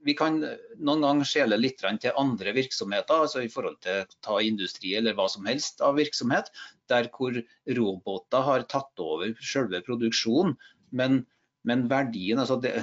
vi 0.06 0.16
kan 0.18 0.40
noen 0.82 1.06
ganger 1.06 1.28
skjele 1.28 1.60
litt 1.60 1.82
til 1.82 2.18
andre 2.20 2.54
virksomheter, 2.58 3.26
altså 3.26 3.44
i 3.46 3.52
forhold 3.52 3.78
til 3.86 4.04
ta 4.26 4.40
industri 4.42 4.96
eller 4.98 5.16
hva 5.18 5.28
som 5.30 5.46
helst 5.50 5.84
av 5.86 6.00
virksomhet, 6.00 6.50
der 6.90 7.10
hvor 7.14 7.38
roboter 7.78 8.48
har 8.48 8.66
tatt 8.72 9.04
over 9.04 9.34
selve 9.46 9.84
produksjonen. 9.86 10.58
Men, 10.92 11.22
men 11.64 11.86
verdien, 11.92 12.42
altså 12.42 12.58
det, 12.60 12.74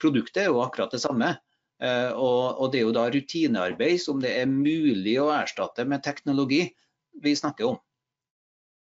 produktet 0.00 0.44
er 0.44 0.52
jo 0.52 0.62
akkurat 0.64 0.94
det 0.94 1.02
samme. 1.02 1.34
Eh, 1.80 2.10
og, 2.12 2.60
og, 2.60 2.70
det 2.72 2.80
er 2.80 2.86
jo 2.86 2.96
da 2.96 3.06
rutinearbeid 3.12 4.00
som 4.02 4.20
det 4.22 4.34
er 4.36 4.50
mulig 4.50 5.16
å 5.20 5.30
erstatte 5.32 5.86
med 5.88 6.04
teknologi 6.04 6.66
vi 7.24 7.36
snakker 7.36 7.72
om. 7.72 7.80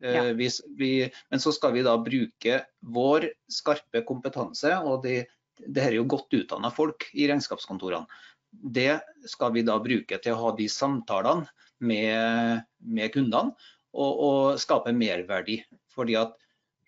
Eh, 0.04 0.16
ja. 0.16 0.24
Vi, 0.38 0.50
vi, 0.80 0.92
men 1.32 1.42
så 1.44 1.54
skal 1.56 1.76
vi 1.76 1.86
da 1.86 1.96
bruke 2.02 2.62
vår 2.96 3.30
skarpe 3.52 4.04
kompetanse 4.08 4.74
og 4.84 5.04
de 5.08 5.22
det 5.56 5.84
her 5.84 5.94
er 5.94 6.02
jo 6.02 6.10
godt 6.12 6.34
utdanna 6.36 6.72
folk 6.74 7.08
i 7.16 7.28
regnskapskontorene. 7.30 8.08
Det 8.52 9.00
skal 9.30 9.54
vi 9.56 9.66
da 9.68 9.78
bruke 9.84 10.20
til 10.24 10.36
å 10.36 10.42
ha 10.42 10.52
de 10.58 10.68
samtalene 10.72 11.48
med, 11.84 12.66
med 12.80 13.14
kundene 13.14 13.56
og, 13.96 14.12
og, 14.12 14.60
skape 14.62 14.94
merverdi. 14.96 15.62
Fordi 15.96 16.18
at 16.20 16.36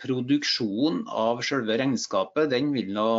produksjonen 0.03 1.05
av 1.07 1.41
selve 1.47 1.77
regnskapet 1.79 2.51
den 2.51 2.73
vil 2.75 2.91
nå, 2.95 3.09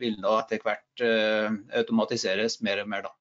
vil 0.00 0.16
nå 0.22 0.32
etter 0.40 0.64
hvert 0.64 1.04
uh, 1.04 1.52
automatiseres 1.76 2.60
mer 2.66 2.82
og 2.82 2.90
mer. 2.92 3.06
da. 3.06 3.14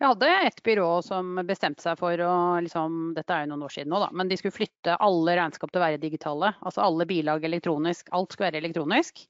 Jeg 0.00 0.10
hadde 0.10 0.28
et 0.48 0.62
byrå 0.66 0.88
som 1.06 1.36
bestemte 1.46 1.84
seg 1.84 1.98
for 2.00 2.18
å 2.18 2.34
liksom, 2.64 3.12
Dette 3.16 3.34
er 3.34 3.44
jo 3.44 3.52
noen 3.52 3.66
år 3.66 3.74
siden 3.76 3.92
nå, 3.94 4.00
da. 4.02 4.08
Men 4.12 4.30
de 4.30 4.38
skulle 4.40 4.56
flytte 4.56 4.96
alle 5.02 5.36
regnskap 5.38 5.70
til 5.70 5.80
å 5.80 5.84
være 5.84 6.00
digitale. 6.02 6.50
Altså 6.66 6.82
alle 6.82 7.06
bilag 7.08 7.46
elektronisk. 7.46 8.10
Alt 8.16 8.34
skulle 8.34 8.50
være 8.50 8.62
elektronisk. 8.64 9.22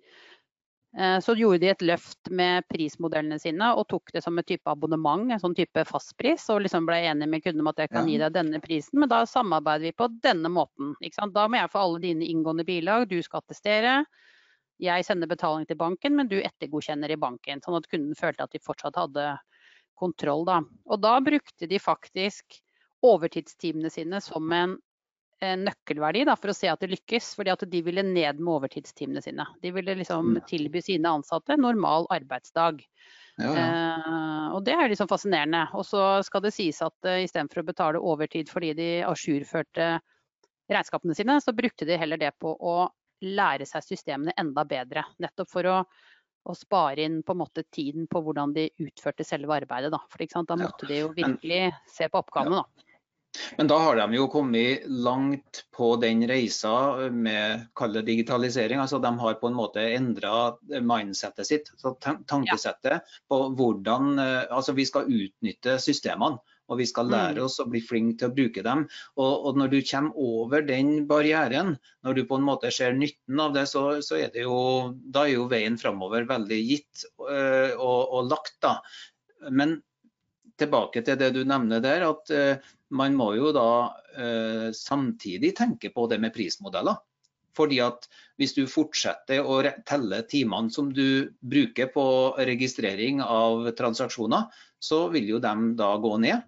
Eh, 0.96 1.18
så 1.20 1.34
gjorde 1.34 1.58
de 1.58 1.70
et 1.72 1.82
løft 1.82 2.30
med 2.30 2.64
prismodellene 2.70 3.36
sine 3.42 3.72
og 3.74 3.88
tok 3.90 4.12
det 4.14 4.22
som 4.22 4.38
et 4.38 4.46
type 4.46 4.70
abonnement, 4.70 5.26
en 5.26 5.42
sånn 5.42 5.56
type 5.58 5.84
fastpris. 5.88 6.46
Og 6.54 6.62
liksom 6.64 6.86
ble 6.88 7.00
enige 7.10 7.30
med 7.30 7.44
kunden 7.44 7.64
om 7.64 7.72
at 7.72 7.82
jeg 7.82 7.92
kan 7.92 8.08
gi 8.08 8.20
deg 8.22 8.36
denne 8.36 8.60
prisen, 8.64 9.02
men 9.02 9.10
da 9.12 9.24
samarbeider 9.28 9.90
vi 9.90 9.96
på 9.98 10.08
denne 10.24 10.52
måten. 10.52 10.94
Da 11.34 11.48
må 11.48 11.60
jeg 11.60 11.72
få 11.74 11.82
alle 11.82 12.04
dine 12.06 12.28
inngående 12.30 12.66
bilag, 12.68 13.08
du 13.10 13.18
skal 13.26 13.42
attestere. 13.44 14.04
Jeg 14.82 15.04
sender 15.06 15.30
betaling 15.30 15.66
til 15.68 15.78
banken, 15.78 16.16
men 16.16 16.30
du 16.30 16.40
ettergodkjenner 16.40 17.12
i 17.12 17.18
banken. 17.20 17.60
Sånn 17.62 17.76
at 17.78 17.90
kunden 17.90 18.16
følte 18.18 18.46
at 18.46 18.54
de 18.54 18.62
fortsatt 18.62 18.96
hadde 18.98 19.34
kontroll. 20.04 20.44
Da. 20.48 20.60
Og 20.88 21.00
da 21.02 21.18
brukte 21.24 21.68
de 21.70 21.80
faktisk 21.82 22.60
overtidstimene 23.04 23.90
sine 23.92 24.20
som 24.24 24.52
en, 24.56 24.76
en 25.44 25.66
nøkkelverdi 25.66 26.24
da, 26.28 26.36
for 26.40 26.52
å 26.52 26.56
se 26.56 26.70
at 26.72 26.80
det 26.80 26.92
lykkes. 26.94 27.34
fordi 27.36 27.52
at 27.52 27.66
de 27.68 27.82
ville 27.84 28.04
ned 28.06 28.40
med 28.40 28.54
overtidstimene 28.54 29.22
sine. 29.24 29.46
De 29.62 29.74
ville 29.74 29.98
liksom 30.00 30.38
tilby 30.48 30.82
sine 30.84 31.16
ansatte 31.18 31.58
normal 31.60 32.08
arbeidsdag. 32.14 32.80
Ja, 33.36 33.50
ja. 33.50 33.66
Eh, 33.66 34.48
og 34.54 34.64
det 34.64 34.76
er 34.78 34.88
liksom 34.88 35.10
fascinerende. 35.10 35.66
Og 35.74 35.86
så 35.88 36.22
skal 36.26 36.44
det 36.44 36.54
sies 36.54 36.80
at 36.84 37.10
eh, 37.10 37.24
istedenfor 37.26 37.64
å 37.64 37.68
betale 37.72 38.02
overtid 38.12 38.50
fordi 38.52 38.72
de 38.78 38.90
ajourførte 39.04 39.96
regnskapene 40.70 41.16
sine, 41.16 41.40
så 41.44 41.52
brukte 41.52 41.84
de 41.84 41.98
heller 42.00 42.20
det 42.20 42.32
på 42.40 42.54
å 42.54 42.76
lære 43.24 43.66
seg 43.68 43.84
systemene 43.84 44.34
enda 44.40 44.64
bedre. 44.68 45.04
Nettopp 45.22 45.50
for 45.50 45.68
å 45.68 45.78
og 46.44 46.56
spare 46.58 47.06
inn 47.06 47.22
på 47.24 47.34
en 47.34 47.40
måte 47.40 47.64
tiden 47.72 48.08
på 48.10 48.20
hvordan 48.24 48.52
de 48.56 48.68
utførte 48.84 49.24
selve 49.26 49.56
arbeidet. 49.56 49.92
Da, 49.94 50.00
For 50.10 50.24
da 50.24 50.58
måtte 50.60 50.86
ja. 50.86 50.90
de 50.90 51.00
jo 51.00 51.12
virkelig 51.16 51.62
se 51.90 52.08
på 52.08 52.20
oppgavene. 52.20 52.64
Ja. 52.64 52.84
Men 53.56 53.66
da 53.66 53.78
har 53.82 53.96
de 53.98 54.14
jo 54.14 54.28
kommet 54.30 54.84
langt 54.86 55.64
på 55.74 55.96
den 56.02 56.22
reisa 56.28 57.10
med 57.10 57.66
kalle 57.74 58.04
digitalisering. 58.06 58.78
altså 58.78 59.00
De 59.02 59.10
har 59.18 59.34
på 59.40 59.50
en 59.50 59.58
måte 59.58 59.82
endra 59.96 60.54
mindsettet 60.80 61.48
sitt, 61.48 61.72
så 61.76 61.96
tankesettet 62.00 63.16
på 63.28 63.40
hvordan 63.58 64.18
eh, 64.18 64.44
altså 64.50 64.76
vi 64.76 64.86
skal 64.86 65.10
utnytte 65.10 65.80
systemene 65.82 66.38
og 66.68 66.80
vi 66.80 66.86
skal 66.88 67.10
lære 67.12 67.38
mm. 67.38 67.44
oss 67.46 67.60
å 67.62 67.68
bli 67.70 67.80
flinke 67.84 68.18
til 68.20 68.30
å 68.30 68.34
bruke 68.36 68.64
dem. 68.64 68.84
Og, 69.18 69.32
og, 69.32 69.58
når 69.60 69.72
du 69.72 69.78
kommer 69.86 70.20
over 70.20 70.64
den 70.66 70.92
barrieren, 71.10 71.74
når 72.06 72.18
du 72.18 72.22
på 72.28 72.38
en 72.38 72.46
måte 72.46 72.72
ser 72.74 72.96
nytten 72.96 73.40
av 73.40 73.56
det, 73.56 73.66
så, 73.70 73.86
så 74.04 74.18
er 74.20 74.32
det 74.34 74.46
jo, 74.46 74.58
da 74.94 75.26
er 75.26 75.36
jo 75.36 75.48
veien 75.50 75.78
framover 75.80 76.28
veldig 76.30 76.60
gitt 76.64 77.06
øh, 77.20 77.74
og, 77.76 78.00
og, 78.04 78.30
lagt. 78.32 78.56
da. 78.64 78.78
Men 79.50 79.78
tilbake 80.60 81.02
til 81.04 81.18
det 81.20 81.32
du 81.34 81.42
nevner 81.48 81.82
der, 81.84 82.06
at 82.08 82.32
øh, 82.32 82.70
man 82.94 83.16
må 83.18 83.32
jo 83.36 83.50
da 83.54 83.68
øh, 84.16 84.68
samtidig 84.76 85.54
tenke 85.58 85.90
på 85.94 86.06
det 86.10 86.20
med 86.22 86.34
prismodeller. 86.34 87.02
Fordi 87.54 87.78
at 87.84 88.08
Hvis 88.34 88.56
du 88.56 88.64
fortsetter 88.66 89.46
å 89.46 89.60
telle 89.86 90.16
timene 90.26 90.72
som 90.74 90.88
du 90.90 91.30
bruker 91.38 91.86
på 91.94 92.06
registrering 92.34 93.20
av 93.22 93.68
transaksjoner, 93.78 94.48
så 94.82 95.04
vil 95.12 95.28
jo 95.36 95.38
de 95.38 95.52
da 95.78 95.92
gå 96.02 96.16
ned. 96.18 96.42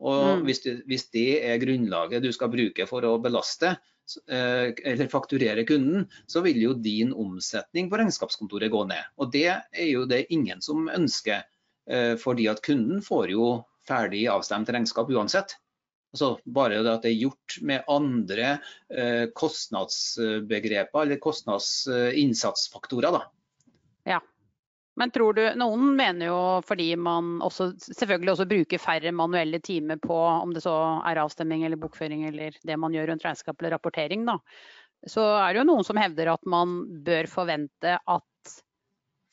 Og 0.00 0.40
mm. 0.40 0.44
hvis, 0.48 0.62
det, 0.64 0.74
hvis, 0.88 1.06
det, 1.14 1.28
er 1.44 1.60
grunnlaget 1.60 2.24
du 2.24 2.30
skal 2.32 2.52
bruke 2.52 2.86
for 2.88 3.04
å 3.04 3.18
belaste 3.22 3.74
eh, 3.74 4.72
eller 4.72 5.10
fakturere 5.12 5.64
kunden, 5.68 6.06
så 6.30 6.42
vil 6.44 6.60
jo 6.62 6.74
din 6.74 7.12
omsetning 7.12 7.90
på 7.90 8.00
regnskapskontoret 8.00 8.72
gå 8.72 8.84
ned. 8.88 9.04
Og 9.20 9.32
det 9.34 9.48
er 9.52 9.88
jo 9.90 10.06
det 10.08 10.26
ingen 10.32 10.64
som 10.64 10.88
ønsker, 10.92 11.44
eh, 11.90 12.14
fordi 12.20 12.48
at 12.52 12.62
kunden 12.64 13.04
får 13.04 13.34
jo 13.34 13.50
ferdig 13.88 14.24
avstemt 14.32 14.72
regnskap 14.72 15.10
uansett. 15.12 15.58
Altså 16.10 16.32
bare 16.48 16.80
det 16.82 16.90
at 16.90 17.04
det 17.04 17.12
er 17.12 17.22
gjort 17.28 17.58
med 17.62 17.86
andre 17.90 18.48
eh, 18.90 19.26
kostnadsbegreper 19.36 21.04
eller 21.04 21.20
kostnadsinnsatsfaktorer. 21.22 23.14
Da. 23.14 23.22
Ja, 24.16 24.18
men 24.98 25.12
tror 25.14 25.36
du, 25.36 25.42
Noen 25.58 25.92
mener 25.96 26.30
jo 26.30 26.40
fordi 26.66 26.88
man 26.98 27.38
også, 27.44 27.70
selvfølgelig 27.94 28.32
også 28.34 28.48
bruker 28.50 28.82
færre 28.82 29.12
manuelle 29.14 29.60
timer 29.62 30.00
på 30.02 30.16
om 30.16 30.54
det 30.54 30.64
så 30.64 30.74
er 31.06 31.22
avstemming 31.22 31.62
eller 31.64 31.80
bokføring 31.80 32.26
eller 32.28 32.56
det 32.66 32.78
man 32.80 32.94
gjør 32.94 33.12
rundt 33.12 33.24
regnskap 33.24 33.60
eller 33.60 33.76
rapportering, 33.76 34.26
da. 34.28 34.38
Så 35.08 35.22
er 35.22 35.54
det 35.54 35.62
jo 35.62 35.68
noen 35.70 35.86
som 35.86 35.96
hevder 36.00 36.34
at 36.34 36.42
man 36.48 36.82
bør 37.06 37.28
forvente 37.30 37.94
at 37.96 38.56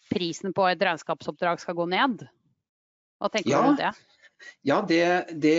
prisen 0.07 0.53
på 0.55 0.67
et 0.69 0.83
regnskapsoppdrag 0.87 1.59
skal 1.59 1.75
gå 1.75 1.87
ned. 1.91 2.23
Hva 3.17 3.31
tenker 3.33 3.51
ja, 3.51 3.63
du 3.63 3.73
om 3.73 3.79
det? 3.79 3.91
Ja, 4.69 4.77
det, 4.87 5.03
det, 5.41 5.57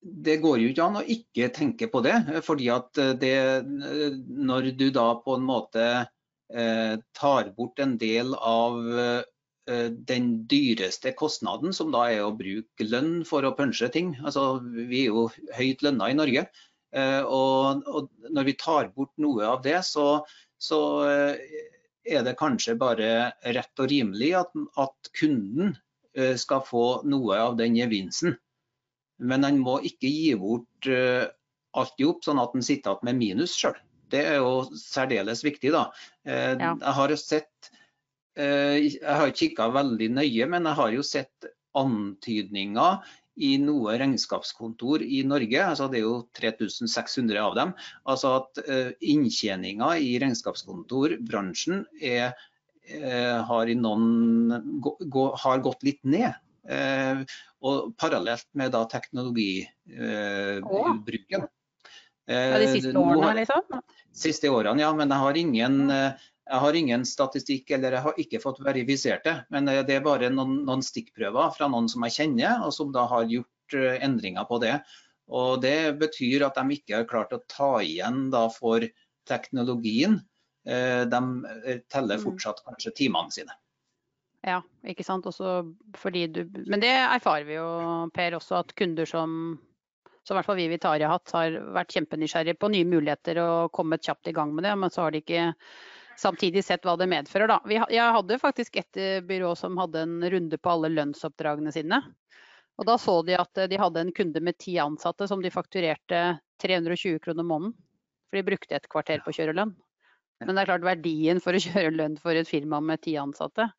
det, 0.00 0.38
går 0.40 0.62
jo 0.62 0.70
ikke 0.70 0.86
an 0.86 1.00
å 1.02 1.04
ikke 1.04 1.50
tenke 1.52 1.90
på 1.92 2.00
det. 2.06 2.14
fordi 2.46 2.70
at 2.72 3.02
det, 3.20 3.34
når 3.66 4.70
du 4.78 4.88
da 4.94 5.10
på 5.20 5.36
en 5.36 5.44
måte 5.44 5.84
tar 6.48 7.50
bort 7.56 7.78
en 7.78 7.98
del 8.00 8.34
av 8.34 8.78
eh, 9.68 9.90
den 9.90 10.30
dyreste 10.48 11.12
kostnaden, 11.12 11.74
som 11.76 11.92
da 11.92 12.06
er 12.08 12.24
å 12.24 12.34
bruke 12.36 12.86
lønn 12.88 13.20
for 13.28 13.44
å 13.44 13.54
punche 13.56 13.90
ting. 13.92 14.14
Altså, 14.24 14.60
vi 14.64 15.04
er 15.04 15.12
jo 15.12 15.26
høyt 15.58 15.84
lønna 15.84 16.08
i 16.08 16.16
Norge. 16.16 16.46
Eh, 16.96 17.20
og, 17.20 17.84
og, 17.84 18.08
når 18.32 18.48
vi 18.48 18.56
tar 18.60 18.88
bort 18.94 19.12
noe 19.20 19.44
av 19.44 19.60
det, 19.66 19.76
så, 19.84 20.24
så 20.56 20.80
er 21.04 22.24
det 22.24 22.38
kanskje 22.40 22.78
bare 22.80 23.34
rett 23.44 23.84
og 23.84 23.90
rimelig 23.92 24.32
at, 24.40 24.56
at, 24.80 25.12
kunden 25.18 25.76
skal 26.40 26.64
få 26.66 27.04
noe 27.06 27.36
av 27.38 27.58
den 27.60 27.76
gevinsten. 27.76 28.32
Men 29.22 29.44
han 29.46 29.60
må 29.62 29.76
ikke 29.86 30.08
gi 30.10 30.32
bort 30.40 30.88
alt 30.88 32.00
i 32.00 32.06
opp, 32.08 32.24
sånn 32.24 32.40
at 32.42 32.56
han 32.56 32.64
sitter 32.64 32.96
igjen 32.96 33.06
med 33.06 33.20
minus 33.20 33.54
sjøl. 33.54 33.76
Det 34.10 34.24
er 34.24 34.40
jo 34.40 34.64
særdeles 34.78 35.44
viktig. 35.44 35.72
da. 35.74 35.88
Eh, 36.26 36.54
ja. 36.56 36.74
Jeg 36.74 36.96
har 37.00 37.16
sett 37.20 37.70
eh, 38.38 38.76
Jeg 38.88 39.16
har 39.20 39.30
kikka 39.30 39.70
veldig 39.74 40.10
nøye, 40.18 40.50
men 40.50 40.68
jeg 40.70 40.80
har 40.82 40.92
jo 40.96 41.06
sett 41.06 41.48
antydninger 41.78 43.02
i 43.38 43.54
noe 43.62 43.94
regnskapskontor 44.00 45.02
i 45.04 45.22
Norge, 45.26 45.60
altså 45.62 45.88
det 45.90 46.00
er 46.00 46.06
jo 46.06 46.16
3600 46.36 47.38
av 47.42 47.56
dem, 47.58 47.74
altså 48.10 48.34
at 48.40 48.60
uh, 48.66 48.90
inntjeninga 48.98 49.92
i 50.02 50.16
regnskapskontorbransjen 50.22 51.84
er, 52.02 52.34
uh, 52.96 53.38
har, 53.46 53.72
noen, 53.78 54.80
gå, 54.82 55.24
har, 55.44 55.62
gått 55.64 55.86
litt 55.86 56.02
ned. 56.02 56.32
Eh, 56.68 57.22
og 57.64 57.94
parallelt 57.96 58.44
med 58.60 58.74
teknologibruken. 58.92 60.66
teknologibruken. 60.66 61.46
Ja, 62.28 62.58
de 62.60 62.66
siste 62.74 62.92
årene, 62.92 63.30
liksom? 63.38 63.80
Siste 64.18 64.50
årene, 64.50 64.82
ja. 64.82 64.90
Men 64.96 65.14
jeg 65.14 65.24
har 65.24 65.38
ingen 65.38 65.78
jeg 66.48 66.62
har 66.62 66.76
ingen 66.78 67.02
statistikk 67.04 67.70
eller 67.76 67.92
jeg 67.92 68.04
har 68.06 68.20
ikke 68.22 68.40
fått 68.40 68.62
verifisert 68.64 69.26
det. 69.26 69.34
Men 69.52 69.68
det 69.68 69.92
er 69.94 70.04
bare 70.04 70.30
noen, 70.32 70.62
noen 70.64 70.82
stikkprøver 70.84 71.52
fra 71.54 71.68
noen 71.68 71.90
som 71.92 72.06
jeg 72.06 72.16
kjenner, 72.16 72.64
og 72.64 72.72
som 72.72 72.94
da 72.94 73.04
har 73.10 73.28
gjort 73.28 73.76
endringer 74.00 74.48
på 74.48 74.58
det. 74.62 74.78
Og 75.28 75.60
Det 75.60 75.92
betyr 76.00 76.46
at 76.46 76.56
de 76.56 76.78
ikke 76.78 77.02
har 77.02 77.08
klart 77.10 77.36
å 77.36 77.42
ta 77.52 77.74
igjen 77.84 78.30
for 78.56 78.84
teknologien. 79.28 80.22
De 80.64 81.20
teller 81.92 82.16
mm. 82.16 82.24
fortsatt 82.24 82.64
kanskje 82.64 82.96
timene 83.04 83.32
sine. 83.32 83.52
Ja, 84.46 84.62
ikke 84.86 85.04
sant. 85.04 85.26
Du, 85.28 86.42
men 86.70 86.80
det 86.80 86.94
erfarer 86.94 87.44
vi 87.48 87.58
jo, 87.58 87.68
Per, 88.14 88.36
også 88.38 88.62
at 88.62 88.74
kunder 88.78 89.08
som, 89.08 89.58
som 90.28 90.36
i 90.36 90.38
hvert 90.38 90.46
fall 90.50 90.58
vi 90.60 90.66
i 90.68 90.72
Vitaria 90.72 91.08
har 91.08 91.16
hatt, 91.16 91.32
har 91.32 91.54
vært 91.72 91.94
kjempenysgjerrige 91.96 92.58
på 92.60 92.68
nye 92.68 92.84
muligheter 92.84 93.40
og 93.40 93.70
kommet 93.72 94.04
kjapt 94.04 94.28
i 94.28 94.34
gang 94.36 94.52
med 94.52 94.66
det. 94.68 94.74
Men 94.76 94.92
så 94.92 95.06
har 95.06 95.14
de 95.14 95.22
ikke 95.22 95.46
samtidig 96.20 96.60
sett 96.66 96.84
hva 96.84 96.98
det 97.00 97.08
medfører. 97.08 97.48
Da. 97.48 97.56
Vi, 97.64 97.78
jeg 97.94 98.16
hadde 98.18 98.40
faktisk 98.42 98.76
et 98.76 99.00
eh, 99.00 99.22
byrå 99.24 99.54
som 99.56 99.78
hadde 99.80 100.04
en 100.04 100.18
runde 100.34 100.60
på 100.60 100.74
alle 100.74 100.92
lønnsoppdragene 100.92 101.72
sine. 101.72 102.02
Og 102.78 102.86
da 102.86 102.98
så 103.00 103.16
de 103.26 103.38
at 103.40 103.64
de 103.72 103.80
hadde 103.80 104.04
en 104.04 104.14
kunde 104.14 104.44
med 104.44 104.58
ti 104.60 104.76
ansatte 104.82 105.26
som 105.30 105.40
de 105.42 105.50
fakturerte 105.54 106.22
320 106.62 107.22
kroner 107.24 107.46
måneden. 107.46 107.72
For 108.28 108.36
de 108.36 108.46
brukte 108.50 108.76
et 108.76 108.92
kvarter 108.92 109.24
på 109.24 109.32
å 109.32 109.38
kjøre 109.38 109.56
lønn. 109.56 109.72
Men 110.44 110.54
det 110.54 110.62
er 110.62 110.70
klart 110.74 110.86
verdien 110.86 111.40
for 111.42 111.56
å 111.56 111.64
kjøre 111.64 111.96
lønn 111.96 112.20
for 112.20 112.36
et 112.36 112.52
firma 112.52 112.82
med 112.84 113.00
ti 113.02 113.16
ansatte, 113.18 113.70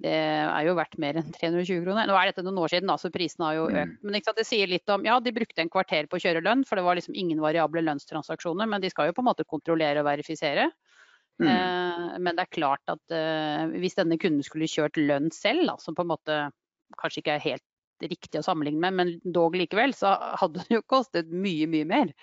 det 0.00 0.12
er 0.16 0.64
jo 0.64 0.76
verdt 0.78 0.96
mer 1.02 1.18
enn 1.20 1.32
320 1.34 1.82
kroner. 1.84 2.08
Nå 2.08 2.14
er 2.16 2.30
dette 2.30 2.44
noen 2.46 2.60
år 2.62 2.72
siden, 2.72 2.92
så 2.96 3.10
prisene 3.12 3.50
har 3.50 3.56
jo 3.58 3.66
mm. 3.68 3.78
økt. 3.82 3.96
Men 4.06 4.36
det 4.38 4.46
sier 4.48 4.70
litt 4.70 4.92
om 4.92 5.04
ja, 5.04 5.18
de 5.20 5.32
brukte 5.36 5.60
en 5.60 5.72
kvarter 5.72 6.08
på 6.08 6.16
å 6.16 6.22
kjøre 6.24 6.40
lønn, 6.44 6.62
for 6.68 6.80
det 6.80 6.84
var 6.86 6.96
liksom 6.96 7.18
ingen 7.18 7.42
variable 7.42 7.82
lønnstransaksjoner. 7.84 8.70
Men 8.70 8.80
de 8.80 8.90
skal 8.92 9.10
jo 9.10 9.16
på 9.16 9.24
en 9.24 9.28
måte 9.28 9.44
kontrollere 9.48 10.00
og 10.00 10.08
verifisere. 10.08 10.70
Mm. 11.40 11.48
Eh, 11.48 12.06
men 12.20 12.36
det 12.36 12.46
er 12.46 12.54
klart 12.56 12.92
at 12.92 13.16
eh, 13.16 13.66
hvis 13.80 13.98
denne 13.98 14.16
kunden 14.20 14.44
skulle 14.46 14.68
kjørt 14.70 14.96
lønn 15.00 15.28
selv, 15.34 15.66
da, 15.68 15.76
som 15.80 15.96
på 15.96 16.06
en 16.06 16.12
måte 16.14 16.38
kanskje 17.00 17.24
ikke 17.24 17.36
er 17.36 17.44
helt 17.44 17.66
riktig 18.00 18.40
å 18.40 18.44
sammenligne 18.46 18.80
med, 18.80 18.96
men 18.96 19.34
dog 19.36 19.56
likevel, 19.58 19.92
så 19.96 20.14
hadde 20.40 20.64
det 20.64 20.78
jo 20.78 20.86
kostet 20.88 21.28
mye, 21.28 21.68
mye 21.68 21.88
mer. 21.88 22.14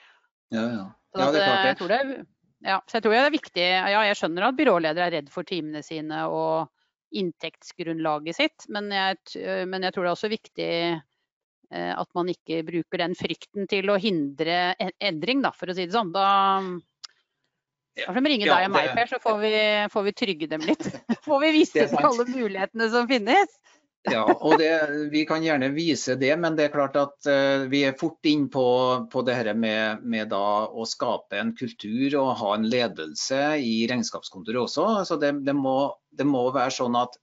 Ja, 0.53 0.65
ja. 0.65 0.88
ja 1.13 1.29
det 1.34 1.43
er 1.43 1.46
klart 1.46 1.67
det. 1.67 1.77
tror 1.81 1.93
det 1.93 2.01
ja, 2.65 2.79
så 2.89 2.98
jeg 2.98 3.03
tror 3.05 3.13
det 3.13 3.19
er 3.22 3.36
viktig. 3.36 3.65
Ja, 3.93 4.01
jeg 4.07 4.17
skjønner 4.17 4.48
at 4.48 4.57
byråledere 4.57 5.05
er 5.05 5.13
redd 5.19 5.27
for 5.29 5.46
timene 5.46 5.84
sine 5.86 6.24
og 6.25 6.72
inntektsgrunnlaget 7.16 8.36
sitt. 8.36 8.68
Men 8.74 8.92
jeg, 8.94 9.20
men 9.70 9.86
jeg, 9.86 9.94
tror 9.96 10.06
det 10.06 10.10
er 10.10 10.16
også 10.16 10.32
viktig 10.32 10.72
eh, 10.74 11.94
at 11.94 12.10
man 12.18 12.32
ikke 12.34 12.62
bruker 12.68 13.04
den 13.04 13.16
frykten 13.18 13.70
til 13.72 13.90
å 13.92 13.98
hindre 14.02 14.76
endring, 15.00 15.44
da, 15.46 15.54
for 15.56 15.72
å 15.72 15.78
si 15.78 15.88
det 15.88 15.96
sånn. 15.96 16.14
Da, 16.16 16.28
da 17.98 18.10
får 18.12 18.20
de 18.22 18.34
ringe 18.34 18.50
deg 18.50 18.68
og 18.70 18.76
meg, 18.76 18.92
Per, 18.98 19.12
så 19.14 19.22
får 19.24 19.42
vi, 19.44 19.56
får 19.94 20.08
vi 20.10 20.16
trygge 20.24 20.52
dem 20.52 20.68
litt. 20.68 20.90
får 21.28 21.44
vi 21.46 21.56
vise 21.62 21.88
dem 21.88 22.04
alle 22.04 22.28
mulighetene 22.30 22.92
som 22.94 23.10
finnes. 23.10 23.58
Ja, 24.12 24.24
og 24.32 24.58
det, 24.62 24.72
Vi 25.12 25.24
kan 25.28 25.44
gjerne 25.44 25.70
vise 25.76 26.16
det, 26.20 26.32
men 26.40 26.56
det 26.58 26.68
er 26.68 26.74
klart 26.74 26.98
at 27.00 27.30
uh, 27.30 27.68
vi 27.72 27.84
er 27.88 27.98
fort 28.00 28.28
inn 28.30 28.48
på, 28.52 28.66
på 29.12 29.24
det 29.28 29.38
her 29.40 29.52
med, 29.58 30.04
med 30.04 30.34
å 30.36 30.86
skape 30.88 31.40
en 31.40 31.54
kultur 31.58 32.16
og 32.22 32.36
ha 32.42 32.54
en 32.56 32.68
ledelse 32.72 33.42
i 33.60 33.80
regnskapskontoret 33.90 34.64
også. 34.64 34.86
Altså 35.04 35.20
det, 35.22 35.34
det, 35.48 35.56
må, 35.58 35.78
det, 36.15 36.28
må, 36.28 36.46
være 36.56 36.76
sånn 36.80 36.98
at 37.00 37.17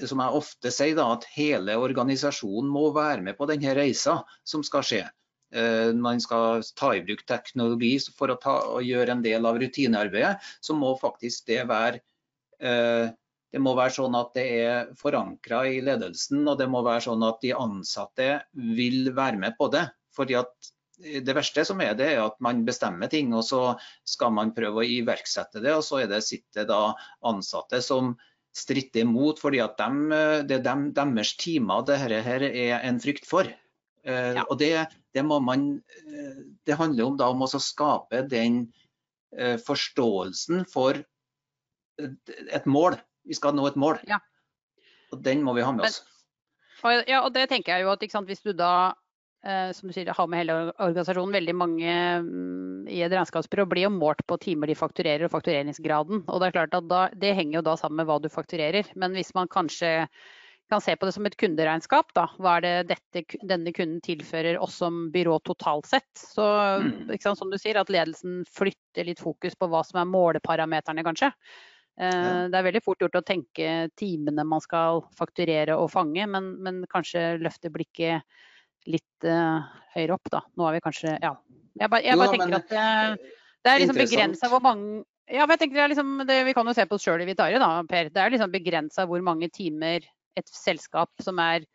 som 0.00 0.22
jeg 0.22 0.38
ofte 0.38 0.70
sier, 0.72 0.94
da, 0.96 1.10
at 1.12 1.26
hele 1.34 1.74
organisasjonen 1.76 2.70
må 2.72 2.86
være 2.96 3.24
med 3.26 3.36
på 3.36 3.48
denne 3.50 3.74
reisa 3.76 4.20
som 4.48 4.64
skal 4.66 4.86
skje. 4.86 5.02
Uh, 5.50 5.90
man 5.98 6.22
skal 6.22 6.62
ta 6.78 6.92
i 6.94 7.02
bruk 7.04 7.26
teknologi 7.28 7.96
for 8.16 8.30
å, 8.30 8.38
ta, 8.40 8.60
gjøre 8.86 9.18
en 9.18 9.24
del 9.26 9.48
av 9.50 9.58
rutinearbeidet. 9.60 10.38
Så 10.62 10.78
må 10.78 10.94
faktisk 11.00 11.50
det 11.50 11.64
være 11.68 12.04
uh, 12.62 13.10
det 13.50 13.60
må 13.62 13.74
være 13.78 13.94
sånn 13.96 14.14
at 14.18 14.34
det 14.36 14.44
er 14.62 14.90
forankra 14.98 15.64
i 15.68 15.80
ledelsen, 15.84 16.44
og 16.46 16.58
det 16.60 16.68
må 16.70 16.84
være 16.86 17.06
sånn 17.08 17.24
at 17.26 17.40
de 17.42 17.54
ansatte 17.56 18.28
vil 18.54 19.10
være 19.16 19.40
med 19.42 19.56
på 19.58 19.70
det. 19.74 19.88
Fordi 20.14 20.36
at 20.38 20.70
det 21.00 21.34
verste 21.34 21.64
som 21.64 21.80
er 21.82 21.94
det, 21.98 22.10
er 22.12 22.22
at 22.26 22.36
man 22.44 22.64
bestemmer 22.66 23.10
ting, 23.10 23.32
og 23.34 23.42
så 23.46 23.62
skal 24.06 24.34
man 24.36 24.52
prøve 24.56 24.82
å 24.82 24.86
iverksette 24.98 25.62
det. 25.64 25.72
Og 25.74 25.84
så 25.86 26.02
er 26.02 26.10
det, 26.10 26.22
sitter 26.26 26.68
da 26.68 26.92
ansatte 27.26 27.80
som 27.84 28.14
stritter 28.56 29.04
imot, 29.06 29.40
fordi 29.42 29.62
at 29.64 29.78
dem, 29.80 30.10
det 30.46 30.58
er 30.58 30.64
dem, 30.66 30.90
deres 30.94 31.34
timer 31.40 31.86
dette 31.86 32.22
her 32.26 32.44
er 32.50 32.78
en 32.82 33.00
frykt 33.02 33.28
for. 33.28 33.50
Eh, 34.04 34.32
ja. 34.36 34.44
Og 34.48 34.58
det, 34.60 34.72
det, 35.14 35.24
man, 35.26 35.70
eh, 36.06 36.42
det, 36.66 36.78
handler 36.78 37.10
om, 37.10 37.18
da, 37.20 37.30
om 37.32 37.44
å 37.46 37.50
skape 37.50 38.24
den 38.30 38.62
eh, 39.36 39.56
forståelsen 39.60 40.66
for 40.70 41.00
et 42.00 42.66
mål 42.70 42.96
vi 43.30 43.38
skal 43.38 43.54
nå 43.56 43.66
et 43.70 43.78
mål. 43.78 44.00
Ja. 44.10 44.18
Og 45.14 45.22
den 45.26 45.44
må 45.46 45.54
vi 45.56 45.66
ha 45.66 45.70
med 45.74 45.86
oss. 45.86 46.02
Men, 46.82 47.04
ja, 47.08 47.22
og 47.22 47.32
det 47.34 47.46
tenker 47.50 47.76
jeg 47.76 47.84
jo 47.84 47.92
at 47.92 48.04
sant, 48.10 48.28
Hvis 48.30 48.42
du 48.42 48.52
da 48.56 48.94
eh, 49.44 49.70
som 49.76 49.90
du 49.90 49.94
sier, 49.94 50.10
har 50.16 50.28
med 50.30 50.42
hele 50.42 50.56
organisasjonen, 50.72 51.36
veldig 51.36 51.56
mange 51.56 51.94
mm, 52.24 52.88
i 52.88 53.02
et 53.04 53.12
regnskapsbyrå 53.12 53.68
blir 53.68 53.88
jo 53.88 53.94
målt 53.94 54.22
på 54.26 54.38
timer 54.40 54.70
de 54.70 54.78
fakturerer 54.78 55.26
og 55.28 55.34
faktureringsgraden. 55.34 56.24
og 56.26 56.40
Det 56.40 56.50
er 56.50 56.58
klart 56.58 56.76
at 56.78 56.90
da, 56.90 57.06
det 57.12 57.36
henger 57.36 57.60
jo 57.60 57.66
da 57.70 57.76
sammen 57.80 58.00
med 58.02 58.10
hva 58.10 58.20
du 58.22 58.30
fakturerer. 58.32 58.92
Men 58.96 59.16
hvis 59.18 59.34
man 59.36 59.50
kanskje 59.50 60.08
kan 60.70 60.80
se 60.80 60.94
på 60.96 61.06
det 61.06 61.12
som 61.16 61.26
et 61.26 61.36
kunderegnskap, 61.36 62.12
da. 62.14 62.28
Hva 62.38 62.56
er 62.58 62.62
det 62.62 62.92
dette, 62.92 63.38
denne 63.42 63.72
kunden 63.74 63.98
tilfører 64.06 64.60
oss 64.62 64.76
som 64.78 65.08
byrå 65.10 65.40
totalt 65.42 65.88
sett? 65.90 66.08
Så 66.14 66.46
mm. 66.46 67.10
sant, 67.18 67.40
som 67.40 67.50
du 67.50 67.58
sier, 67.58 67.80
at 67.80 67.90
ledelsen 67.90 68.44
flytter 68.46 69.08
litt 69.08 69.22
fokus 69.22 69.58
på 69.58 69.66
hva 69.70 69.82
som 69.86 69.98
er 70.00 70.10
måleparameterne, 70.12 71.04
kanskje. 71.06 71.32
Eh, 72.00 72.42
det 72.48 72.56
er 72.56 72.64
veldig 72.64 72.80
fort 72.84 73.02
gjort 73.02 73.18
å 73.18 73.26
tenke 73.26 73.90
timene 73.98 74.44
man 74.48 74.62
skal 74.64 75.02
fakturere 75.18 75.76
og 75.76 75.90
fange, 75.92 76.24
men, 76.32 76.54
men 76.64 76.80
kanskje 76.90 77.34
løfte 77.42 77.72
blikket 77.72 78.24
litt 78.88 79.26
uh, 79.28 79.60
høyere 79.92 80.16
opp, 80.16 80.30
da. 80.32 80.40
Nå 80.56 80.68
er 80.68 80.78
vi 80.78 80.84
kanskje 80.86 81.18
Ja. 81.20 81.34
Jeg 81.80 81.92
bare, 81.92 82.02
jeg 82.02 82.18
bare 82.18 82.32
tenker 82.32 82.54
at 82.56 82.70
det, 82.72 83.34
det 83.62 83.72
er 83.72 83.82
liksom 83.82 83.98
begrensa 84.00 84.48
hvor 84.50 84.62
mange 84.64 85.02
ja, 85.30 85.44
jeg 85.44 85.60
tenker 85.60 85.76
det 85.76 85.82
er 85.84 85.90
liksom, 85.92 86.08
det, 86.26 86.38
Vi 86.48 86.54
kan 86.56 86.66
jo 86.66 86.72
se 86.74 86.84
på 86.90 86.96
oss 86.96 87.04
sjøl 87.06 87.22
i 87.22 87.26
Vitari, 87.28 87.60
da, 87.62 87.68
Per. 87.86 88.08
Det 88.10 88.18
er 88.18 88.32
liksom 88.34 88.50
begrensa 88.50 89.04
hvor 89.06 89.22
mange 89.22 89.46
timer 89.54 90.02
et 90.40 90.50
selskap 90.50 91.22
som 91.22 91.38
er 91.38 91.68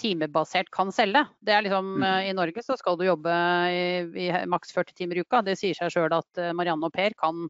timebasert 0.00 0.72
kan 0.74 0.90
selge. 0.94 1.22
Det 1.44 1.54
er 1.54 1.62
liksom, 1.68 1.92
mm. 2.00 2.08
I 2.32 2.34
Norge 2.34 2.64
så 2.66 2.74
skal 2.80 2.98
du 2.98 3.04
jobbe 3.06 3.36
i, 3.70 3.84
i 4.24 4.26
maks 4.50 4.74
40 4.74 4.98
timer 4.98 5.20
i 5.20 5.22
uka. 5.22 5.44
Det 5.46 5.54
sier 5.60 5.78
seg 5.78 5.92
sjøl 5.94 6.16
at 6.16 6.42
Marianne 6.56 6.90
og 6.90 6.96
Per 6.96 7.14
kan 7.20 7.44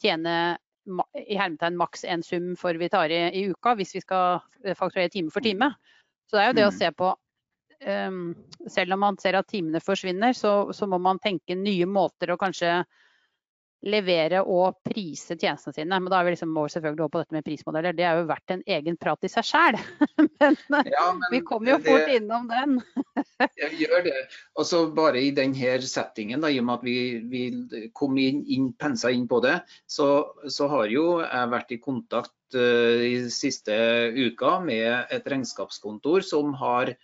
tjene 0.00 0.36
i 1.14 1.36
hermetegn 1.36 1.76
maks 1.78 2.04
en 2.04 2.22
sum 2.22 2.54
for 2.58 2.76
Vitari 2.80 3.18
i 3.36 3.46
uka 3.50 3.74
hvis 3.78 3.94
vi 3.98 4.02
skal 4.04 4.40
eh, 4.64 4.76
fakturere 4.76 5.12
time 5.12 5.30
for 5.30 5.44
time. 5.44 5.72
Så 6.30 6.38
det 6.38 6.44
er 6.44 6.48
jo 6.50 6.56
det 6.58 6.66
å 6.68 6.72
mm. 6.72 6.78
se 6.78 6.90
på 6.94 7.10
um, 7.86 8.20
Selv 8.70 8.94
om 8.94 9.02
man 9.02 9.18
ser 9.20 9.38
at 9.38 9.48
timene 9.50 9.82
forsvinner, 9.82 10.32
så, 10.36 10.72
så, 10.72 10.86
må 10.86 11.00
man 11.02 11.18
tenke 11.22 11.58
nye 11.58 11.88
måter 11.90 12.30
å 12.30 12.38
kanskje 12.40 12.82
levere 13.86 14.42
og 14.44 14.80
prise 14.84 15.36
tjenestene 15.38 15.74
sine. 15.76 15.98
Men 16.00 16.10
da 16.12 16.20
er 16.20 16.26
vi 16.26 16.34
liksom 16.34 16.52
over 16.56 16.72
selvfølgelig 16.72 17.04
over 17.04 17.12
på 17.14 17.22
dette 17.22 17.36
med 17.36 17.46
prismodeller. 17.46 17.96
Det 17.96 18.06
er 18.06 18.18
jo 18.18 18.26
verdt 18.28 18.54
en 18.54 18.64
egen 18.76 18.98
prat 19.00 19.24
i 19.24 19.30
seg 19.32 19.46
sjæl. 19.48 19.78
men, 20.72 20.90
ja, 20.90 21.06
men, 21.16 21.28
vi 21.32 21.40
kommer 21.46 21.74
jo 21.74 21.78
fort 21.86 22.12
innom 22.12 22.48
den. 22.50 22.76
ja, 23.60 23.70
vi 23.70 23.84
gjør 23.84 24.04
det. 24.08 24.16
Og 24.60 24.68
så 24.68 24.82
bare 24.96 25.22
i 25.22 25.32
denne 25.36 25.78
settingen, 25.86 26.44
da, 26.44 26.50
i 26.52 26.60
og 26.60 26.68
med 26.68 26.80
at 26.80 26.84
vi, 26.86 26.98
vi 27.30 27.88
kom 27.96 28.18
inn, 28.20 28.44
inn, 28.48 28.72
pensa 28.80 29.12
inn 29.14 29.28
på 29.30 29.40
det, 29.44 29.60
så, 29.88 30.10
så 30.48 30.68
har 30.72 30.90
jo 30.92 31.06
jeg 31.22 31.52
vært 31.54 31.72
i 31.74 31.80
kontakt 31.80 32.58
uh, 32.58 33.00
i 33.04 33.30
siste 33.32 33.76
uka 34.16 34.58
med 34.64 35.12
et 35.14 35.28
regnskapskontor 35.30 36.26
som 36.26 36.52
har 36.60 36.94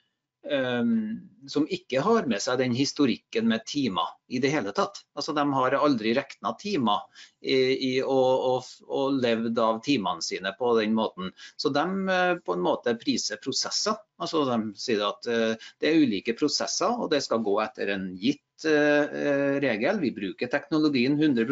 som 1.50 1.66
ikke 1.70 2.00
har 2.02 2.26
med 2.30 2.42
seg 2.42 2.58
den 2.60 2.74
historikken 2.74 3.48
med 3.48 3.64
timer 3.66 4.14
i 4.28 4.40
det 4.42 4.50
hele 4.50 4.72
tatt. 4.74 4.98
Altså, 5.16 5.34
de 5.36 5.44
har 5.54 5.76
aldri 5.78 6.12
regna 6.16 6.52
timer 6.58 7.04
i, 7.40 7.56
i, 7.56 7.92
og, 8.02 8.46
og, 8.50 8.72
og, 8.86 9.18
levd 9.22 9.58
av 9.62 9.80
timene 9.86 10.24
sine 10.24 10.52
på 10.58 10.72
den 10.80 10.96
måten. 10.96 11.30
Så 11.56 11.70
de 11.74 11.84
uh, 12.10 12.34
på 12.42 12.56
en 12.56 12.64
måte 12.66 12.96
priser 13.00 13.40
prosesser. 13.42 13.98
Altså, 14.22 14.44
de 14.50 14.58
sier 14.80 15.04
at 15.06 15.30
uh, 15.30 15.70
det 15.82 15.90
er 15.90 16.02
ulike 16.02 16.36
prosesser, 16.38 16.94
og 16.94 17.10
det 17.14 17.22
skal 17.26 17.44
gå 17.46 17.56
etter 17.64 17.94
en 17.94 18.10
gitt 18.20 18.66
uh, 18.66 19.56
regel. 19.62 20.02
Vi 20.02 20.14
bruker 20.16 20.52
teknologien 20.52 21.18
100 21.18 21.46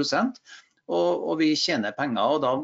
og, 0.85 1.11
og 1.30 1.38
vi 1.40 1.54
tjener 1.57 1.96
penger. 1.96 2.37
og 2.37 2.42
da, 2.44 2.57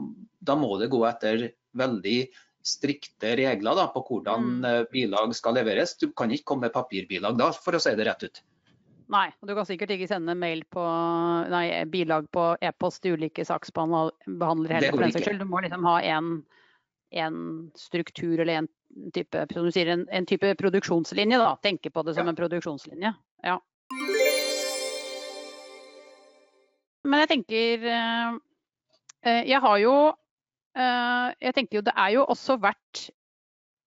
da 0.51 0.59
må 0.59 0.77
det 0.81 0.90
gå 0.93 1.05
etter 1.09 1.51
veldig 1.79 2.19
strikte 2.62 3.35
regler 3.37 3.77
da, 3.79 3.87
på 3.92 4.03
hvordan 4.05 4.46
mm. 4.46 4.64
Eh, 4.70 4.81
bilag 4.92 5.35
skal 5.37 5.57
leveres. 5.57 5.96
Du 6.01 6.11
kan 6.12 6.31
ikke 6.31 6.53
komme 6.53 6.68
med 6.68 6.75
papirbilag 6.75 7.38
da, 7.38 7.51
for 7.57 7.77
å 7.77 7.83
si 7.83 7.94
det 7.96 8.07
rett 8.09 8.27
ut. 8.27 8.42
Nei, 9.11 9.27
og 9.40 9.49
du 9.51 9.57
kan 9.59 9.66
sikkert 9.66 9.90
ikke 9.96 10.07
sende 10.11 10.37
mail 10.38 10.62
på, 10.70 10.83
nei, 11.51 11.64
bilag 11.90 12.29
på 12.31 12.53
e-post 12.62 13.03
til 13.03 13.16
ulike 13.18 13.42
saksbehandlere 13.46 14.77
heller. 14.77 14.92
for 14.94 15.03
den 15.03 15.14
saks 15.16 15.27
skyld. 15.27 15.42
Du 15.42 15.51
må 15.51 15.64
liksom 15.64 15.88
ha 15.88 15.96
en, 16.12 16.29
en 17.25 17.40
struktur 17.79 18.38
eller 18.38 18.61
en 18.61 18.70
type, 19.14 19.42
som 19.51 19.66
du 19.66 19.73
sier, 19.75 19.90
en, 19.90 20.05
en 20.14 20.29
type 20.31 20.53
produksjonslinje. 20.61 21.40
da. 21.42 21.57
Tenke 21.64 21.90
på 21.90 22.07
det 22.07 22.14
som 22.14 22.29
ja. 22.29 22.31
en 22.31 22.38
produksjonslinje. 22.38 23.14
Ja. 23.42 23.59
men 27.03 27.23
jeg 27.25 27.29
tenker 27.33 27.87
Jeg 29.25 29.61
har 29.64 29.79
jo 29.83 29.94
Jeg 30.77 31.55
tenker 31.57 31.81
jo 31.81 31.83
det 31.83 31.93
er 31.99 32.13
jo 32.15 32.27
også 32.31 32.61
vært 32.63 33.09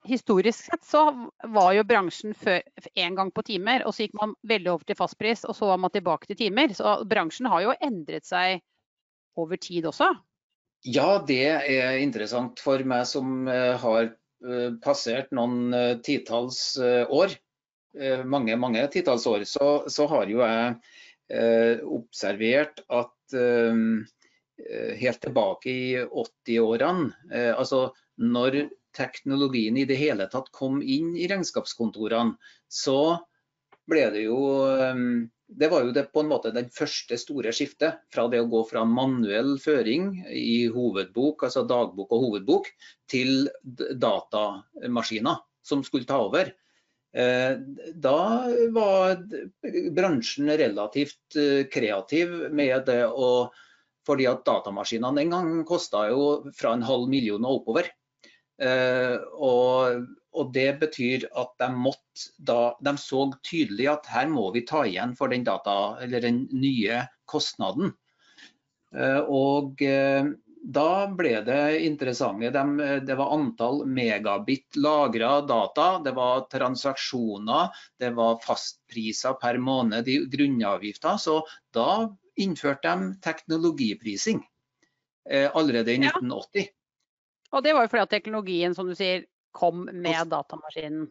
Historisk 0.04 0.66
sett 0.68 0.82
så 0.84 1.06
var 1.48 1.70
jo 1.78 1.86
bransjen 1.88 2.34
før 2.36 2.58
en 3.00 3.14
gang 3.16 3.30
på 3.32 3.46
timer, 3.48 3.86
og 3.88 3.94
så 3.96 4.04
gikk 4.04 4.18
man 4.20 4.34
veldig 4.44 4.74
over 4.74 4.84
til 4.84 4.98
fastpris, 5.00 5.46
og 5.48 5.56
så 5.56 5.70
var 5.70 5.80
man 5.80 5.94
tilbake 5.94 6.28
til 6.28 6.36
timer. 6.42 6.74
Så 6.76 6.98
bransjen 7.08 7.48
har 7.48 7.64
jo 7.64 7.76
endret 7.80 8.28
seg 8.28 8.60
over 9.40 9.56
tid 9.64 9.88
også. 9.88 10.10
Ja, 10.84 11.22
det 11.24 11.40
er 11.48 12.02
interessant 12.04 12.60
for 12.60 12.84
meg 12.84 13.08
som 13.08 13.48
har 13.48 14.12
passert 14.84 15.32
noen 15.32 15.72
titalls 16.04 16.74
år 16.84 17.38
Eh, 17.94 18.24
mange 18.26 18.56
mange 18.58 18.82
titalls 18.90 19.26
år, 19.30 19.44
så, 19.46 19.84
så, 19.88 20.08
har 20.10 20.30
jo 20.30 20.42
jeg 20.42 20.74
eh, 21.30 21.82
observert 21.86 22.82
at 22.90 23.36
eh, 23.38 23.82
helt 25.00 25.22
tilbake 25.22 25.70
i 25.70 25.98
80-årene, 26.06 27.12
eh, 27.34 27.52
altså 27.54 27.88
når 28.22 28.68
teknologien 28.94 29.78
i 29.78 29.88
det 29.90 29.98
hele 29.98 30.28
tatt 30.30 30.52
kom 30.54 30.82
inn 30.82 31.16
i 31.18 31.28
regnskapskontorene, 31.32 32.38
så 32.70 33.18
ble 33.90 34.04
det 34.14 34.28
jo 34.28 34.40
eh, 34.70 35.06
det 35.54 35.70
var 35.70 35.86
jo 35.86 35.94
det, 35.94 36.08
på 36.14 36.24
en 36.24 36.32
måte 36.32 36.54
den 36.56 36.70
første 36.74 37.18
store 37.20 37.52
skiftet 37.54 38.00
fra 38.14 38.26
det 38.32 38.40
å 38.42 38.50
gå 38.50 38.64
fra 38.70 38.86
manuell 38.90 39.56
føring 39.62 40.24
i 40.34 40.66
hovedbok, 40.74 41.46
altså 41.46 41.66
dagbok 41.70 42.14
og 42.16 42.28
hovedbok, 42.28 42.70
til 43.12 43.50
datamaskiner 43.62 45.44
som 45.64 45.84
skulle 45.86 46.10
ta 46.10 46.18
over. 46.26 46.50
Eh, 47.14 47.60
da 47.94 48.20
var 48.74 49.20
bransjen 49.94 50.50
relativt 50.58 51.38
eh, 51.38 51.68
kreativ 51.70 52.34
med 52.50 52.88
det 52.90 53.04
å 53.06 53.52
fordi 54.08 54.28
at 54.30 54.44
datamaskinene 54.48 55.22
den 55.22 55.34
gangen 55.34 55.64
kosta 55.68 56.08
jo 56.12 56.26
fra 56.58 56.76
en 56.76 56.86
halv 56.88 57.10
million 57.12 57.46
og 57.46 57.62
oppover. 57.62 57.90
Eh, 58.62 59.16
og, 59.34 60.04
og, 60.34 60.52
det 60.54 60.70
betyr 60.84 61.26
at 61.42 61.56
de 61.60 61.70
måtte 61.74 62.30
da 62.38 62.76
De 62.86 62.94
så 63.02 63.26
tydelig 63.42 63.88
at 63.90 64.10
her 64.14 64.30
må 64.30 64.52
vi 64.54 64.62
ta 64.70 64.84
igjen 64.86 65.16
for 65.18 65.34
den, 65.34 65.46
data, 65.48 65.98
den 66.06 66.46
nye 66.54 67.02
kostnaden. 67.26 67.96
Og 68.94 69.82
da 70.64 71.08
ble 71.12 71.42
det 71.44 71.80
interessante. 71.84 72.50
De, 72.56 72.90
det 73.04 73.16
var 73.20 73.34
antall 73.36 73.84
megabit 73.86 74.78
lagra 74.80 75.42
data, 75.42 76.00
det 76.04 76.14
var 76.16 76.46
transaksjoner, 76.52 77.74
det 78.00 78.14
var 78.16 78.40
fastpriser 78.44 79.36
per 79.42 79.60
måned 79.60 80.08
i 80.08 80.22
grunnavgifter. 80.32 81.20
Så 81.20 81.42
da 81.76 82.08
innførte 82.40 82.90
de 82.90 83.12
teknologiprising 83.24 84.42
eh, 85.30 85.50
allerede 85.54 85.94
i 85.94 86.00
1980. 86.02 86.70
Og 87.54 87.64
det 87.64 87.74
var 87.76 87.86
jo 87.86 87.92
fordi 87.92 88.08
at 88.08 88.16
teknologien 88.16 88.76
som 88.76 88.90
du 88.90 88.96
sier, 88.98 89.28
kom 89.54 89.86
med 89.86 90.32
datamaskinen? 90.32 91.06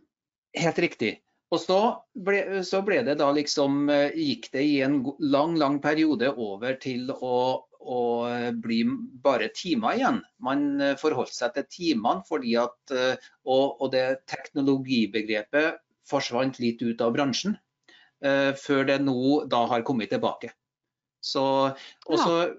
Helt 0.58 0.78
riktig. 0.82 1.12
Og 1.52 1.60
så 1.60 1.78
ble, 2.16 2.62
så 2.64 2.80
ble, 2.84 3.02
det 3.06 3.18
da 3.20 3.28
liksom 3.34 3.84
eh, 3.92 4.14
Gikk 4.16 4.48
det 4.54 4.62
i 4.66 4.80
en 4.84 5.02
lang, 5.20 5.54
lang 5.60 5.78
periode 5.84 6.32
over 6.32 6.78
til 6.82 7.12
å 7.12 7.36
å 7.82 8.28
bli 8.62 8.84
bare 9.24 9.48
timer 9.58 9.96
igjen. 9.98 10.20
Man 10.46 10.80
eh, 10.80 10.94
forholdt 11.00 11.34
seg 11.34 11.56
til 11.56 11.64
timene 11.66 12.22
fordi 12.28 12.54
at 12.62 12.94
eh, 12.94 13.16
og, 13.42 13.82
og 13.82 13.90
det 13.94 14.22
teknologibegrepet 14.30 15.80
forsvant 16.06 16.60
litt 16.62 16.82
ut 16.82 17.02
av 17.02 17.14
bransjen. 17.16 17.58
Før 18.22 18.84
det 18.86 19.00
nå 19.02 19.48
da 19.50 19.64
har 19.66 19.82
kommet 19.82 20.12
tilbake. 20.12 20.52
Så, 21.22 21.46
og 22.08 22.18
så 22.18 22.36
ja. 22.42 22.52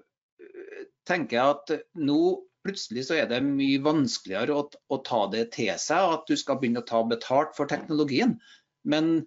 tenker 1.08 1.38
jeg 1.38 1.54
at 1.54 1.72
nå 2.00 2.20
plutselig 2.64 3.06
så 3.08 3.18
er 3.18 3.28
det 3.28 3.42
mye 3.44 3.80
vanskeligere 3.84 4.56
å, 4.56 4.66
å, 4.88 4.98
ta 5.04 5.24
det 5.32 5.50
til 5.56 5.72
seg, 5.80 6.14
at 6.16 6.28
du 6.28 6.36
skal 6.40 6.58
begynne 6.60 6.80
å 6.80 6.88
ta 6.88 7.02
betalt 7.06 7.52
for 7.56 7.68
teknologien. 7.70 8.38
Men 8.88 9.18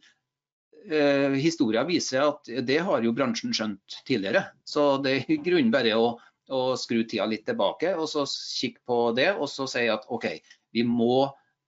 eh, 0.90 1.38
historien 1.38 1.88
viser 1.90 2.26
at 2.26 2.50
det 2.66 2.80
har 2.88 3.06
jo 3.06 3.14
bransjen 3.18 3.54
skjønt 3.54 4.00
tidligere. 4.10 4.48
Så 4.66 4.96
det 5.06 5.14
er 5.14 5.36
i 5.36 5.42
grunnen 5.46 5.74
bare 5.74 5.94
å, 6.00 6.16
å, 6.50 6.62
skru 6.80 7.04
tida 7.04 7.30
litt 7.30 7.46
tilbake 7.50 7.94
og 7.96 8.10
så 8.10 8.26
kikke 8.26 8.82
på 8.90 9.00
det 9.18 9.30
og 9.36 9.46
så 9.52 9.70
si 9.70 9.86
at 9.92 10.10
OK, 10.14 10.32
vi 10.74 10.86
må 10.88 11.28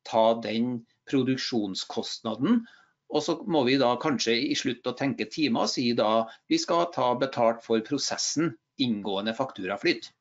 ta 0.10 0.32
den 0.42 0.80
produksjonskostnaden. 1.10 2.64
Og 3.10 3.24
så 3.26 3.36
må 3.50 3.64
vi 3.66 3.78
da 3.82 3.96
kanskje 4.02 4.36
i 4.52 4.56
slutt 4.58 4.88
å 4.88 4.96
tenke 4.98 5.26
timer 5.32 5.66
og 5.66 5.72
si 5.72 5.88
da 5.98 6.28
vi 6.50 6.60
skal 6.62 6.90
ta 6.94 7.10
betalt 7.18 7.64
for 7.66 7.82
prosessen 7.86 8.54
inngående 8.80 9.34
fakturaflyt. 9.38 10.12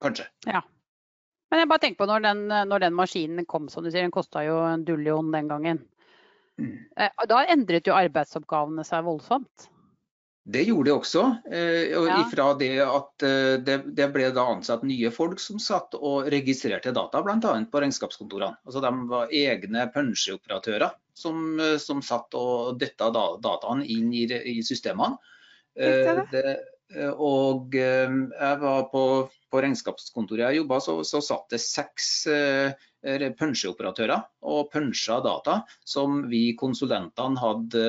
Kanskje. 0.00 0.26
Ja. 0.48 0.62
Men 1.50 1.64
jeg 1.64 1.70
bare 1.70 1.82
tenker 1.82 2.00
på 2.00 2.08
når 2.08 2.24
den, 2.24 2.46
når 2.70 2.86
den 2.86 2.96
maskinen 2.96 3.46
kom, 3.48 3.68
som 3.68 3.84
du 3.84 3.90
sier, 3.90 4.06
den 4.06 4.14
kosta 4.14 4.44
jo 4.46 4.62
en 4.64 4.86
dullion 4.86 5.32
den 5.34 5.50
gangen. 5.50 5.82
Mm. 6.60 6.76
da 7.28 7.44
endret 7.48 7.88
jo 7.88 7.96
arbeidsoppgavene 7.96 8.84
seg 8.84 9.04
voldsomt? 9.06 9.68
Det 10.50 10.64
gjorde 10.66 10.88
det 10.90 10.94
også. 10.96 11.22
Eh, 11.52 11.92
og 11.96 12.08
ifra 12.16 12.50
det 12.58 12.74
at 12.84 13.24
det, 13.64 13.76
det, 13.96 14.08
ble 14.12 14.30
da 14.34 14.46
ansatt 14.54 14.84
nye 14.88 15.12
folk 15.14 15.40
som 15.40 15.60
satt 15.62 15.94
og 15.98 16.30
registrerte 16.32 16.94
data, 16.96 17.22
bl.a. 17.24 17.38
på 17.40 17.84
regnskapskontorene. 17.84 18.56
Altså 18.64 18.82
De 18.84 18.92
var 19.12 19.34
egne 19.36 19.86
punsjeoperatører 19.94 20.96
som, 21.20 21.60
som 21.78 22.02
satt 22.04 22.34
og 22.38 22.80
detta 22.80 23.10
dataen 23.12 23.84
inn 23.84 24.10
i, 24.16 24.24
i 24.26 24.60
systemene. 24.66 25.20
Det, 25.74 26.56
og 27.14 27.76
jeg 27.76 28.56
var 28.60 28.88
på, 28.90 29.02
på 29.52 29.60
regnskapskontoret 29.62 30.48
jeg 30.48 30.58
jobba, 30.62 30.80
så, 30.82 30.96
så 31.06 31.20
satt 31.22 31.52
det 31.54 31.60
seks 31.62 32.08
punsjeoperatører 33.00 34.20
og 34.42 34.70
punsja 34.72 35.20
data 35.24 35.62
som 35.84 36.28
vi 36.28 36.54
konsulentene 36.56 37.40
hadde 37.40 37.84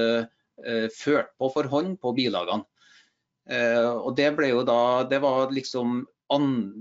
eh, 0.66 0.88
ført 0.88 1.34
på 1.38 1.50
for 1.52 1.68
hånd 1.68 2.00
på 2.00 2.14
bilagene. 2.16 2.64
Eh, 3.50 3.92
og 3.92 4.16
det 4.16 4.30
ble 4.38 4.52
jo 4.52 4.62
da 4.64 5.04
Det 5.10 5.18
var 5.20 5.50
liksom 5.52 6.06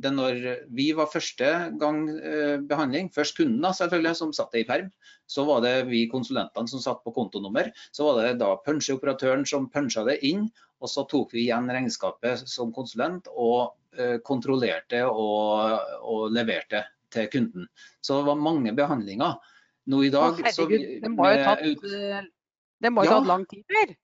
det 0.02 0.12
når 0.14 0.36
vi 0.76 0.90
var 0.94 1.10
første 1.10 1.48
gang 1.80 2.04
eh, 2.18 2.60
behandling, 2.70 3.08
først 3.14 3.38
kundene 3.38 3.72
selvfølgelig, 3.74 4.14
som 4.20 4.34
satt 4.36 4.54
i 4.54 4.64
perm, 4.68 4.92
så 5.26 5.42
var 5.48 5.64
det 5.64 5.74
vi 5.88 6.04
konsulentene 6.12 6.70
som 6.70 6.82
satt 6.82 7.02
på 7.02 7.14
kontonummer. 7.16 7.72
Så 7.90 8.06
var 8.06 8.22
det 8.22 8.38
da 8.42 8.52
punsjeoperatøren 8.66 9.42
som 9.48 9.66
punsja 9.72 10.04
det 10.06 10.20
inn, 10.26 10.46
og 10.80 10.92
så 10.92 11.04
tok 11.10 11.34
vi 11.34 11.48
igjen 11.48 11.70
regnskapet 11.70 12.46
som 12.48 12.70
konsulent 12.72 13.26
og 13.34 13.76
kontrollerte 14.24 15.02
og, 15.10 15.80
og 16.06 16.30
leverte 16.32 16.84
til 17.10 17.28
kunden. 17.32 17.66
Så 18.00 18.20
det 18.20 18.28
var 18.28 18.38
mange 18.38 18.72
behandlinger. 18.76 19.40
Nå 19.90 20.04
i 20.06 20.12
dag 20.12 20.36
Å, 20.36 20.44
herregud, 20.44 20.86
det 21.02 21.10
må 21.10 21.26
jo 21.30 21.42
tatt, 21.42 21.64
eh, 21.66 22.20
ja, 22.84 22.90
tatt 23.10 23.28
lang 23.28 23.46
tid 23.50 23.64
før? 23.66 23.94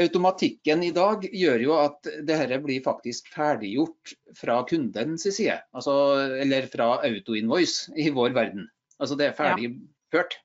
Automatikken 0.00 0.82
i 0.82 0.90
dag 0.94 1.22
gjør 1.30 1.62
jo 1.62 1.74
at 1.78 2.08
dette 2.26 2.58
blir 2.64 2.82
faktisk 2.82 3.28
ferdiggjort 3.34 4.14
fra 4.38 4.58
kundens 4.66 5.26
side. 5.28 5.60
Altså, 5.76 5.94
eller 6.42 6.66
fra 6.72 6.96
autoinvoice 7.06 7.94
i 7.94 8.08
vår 8.14 8.34
verden. 8.34 8.66
Altså 8.98 9.18
det 9.18 9.30
er 9.30 9.36
ferdigført. 9.38 10.34
ja. 10.34 10.40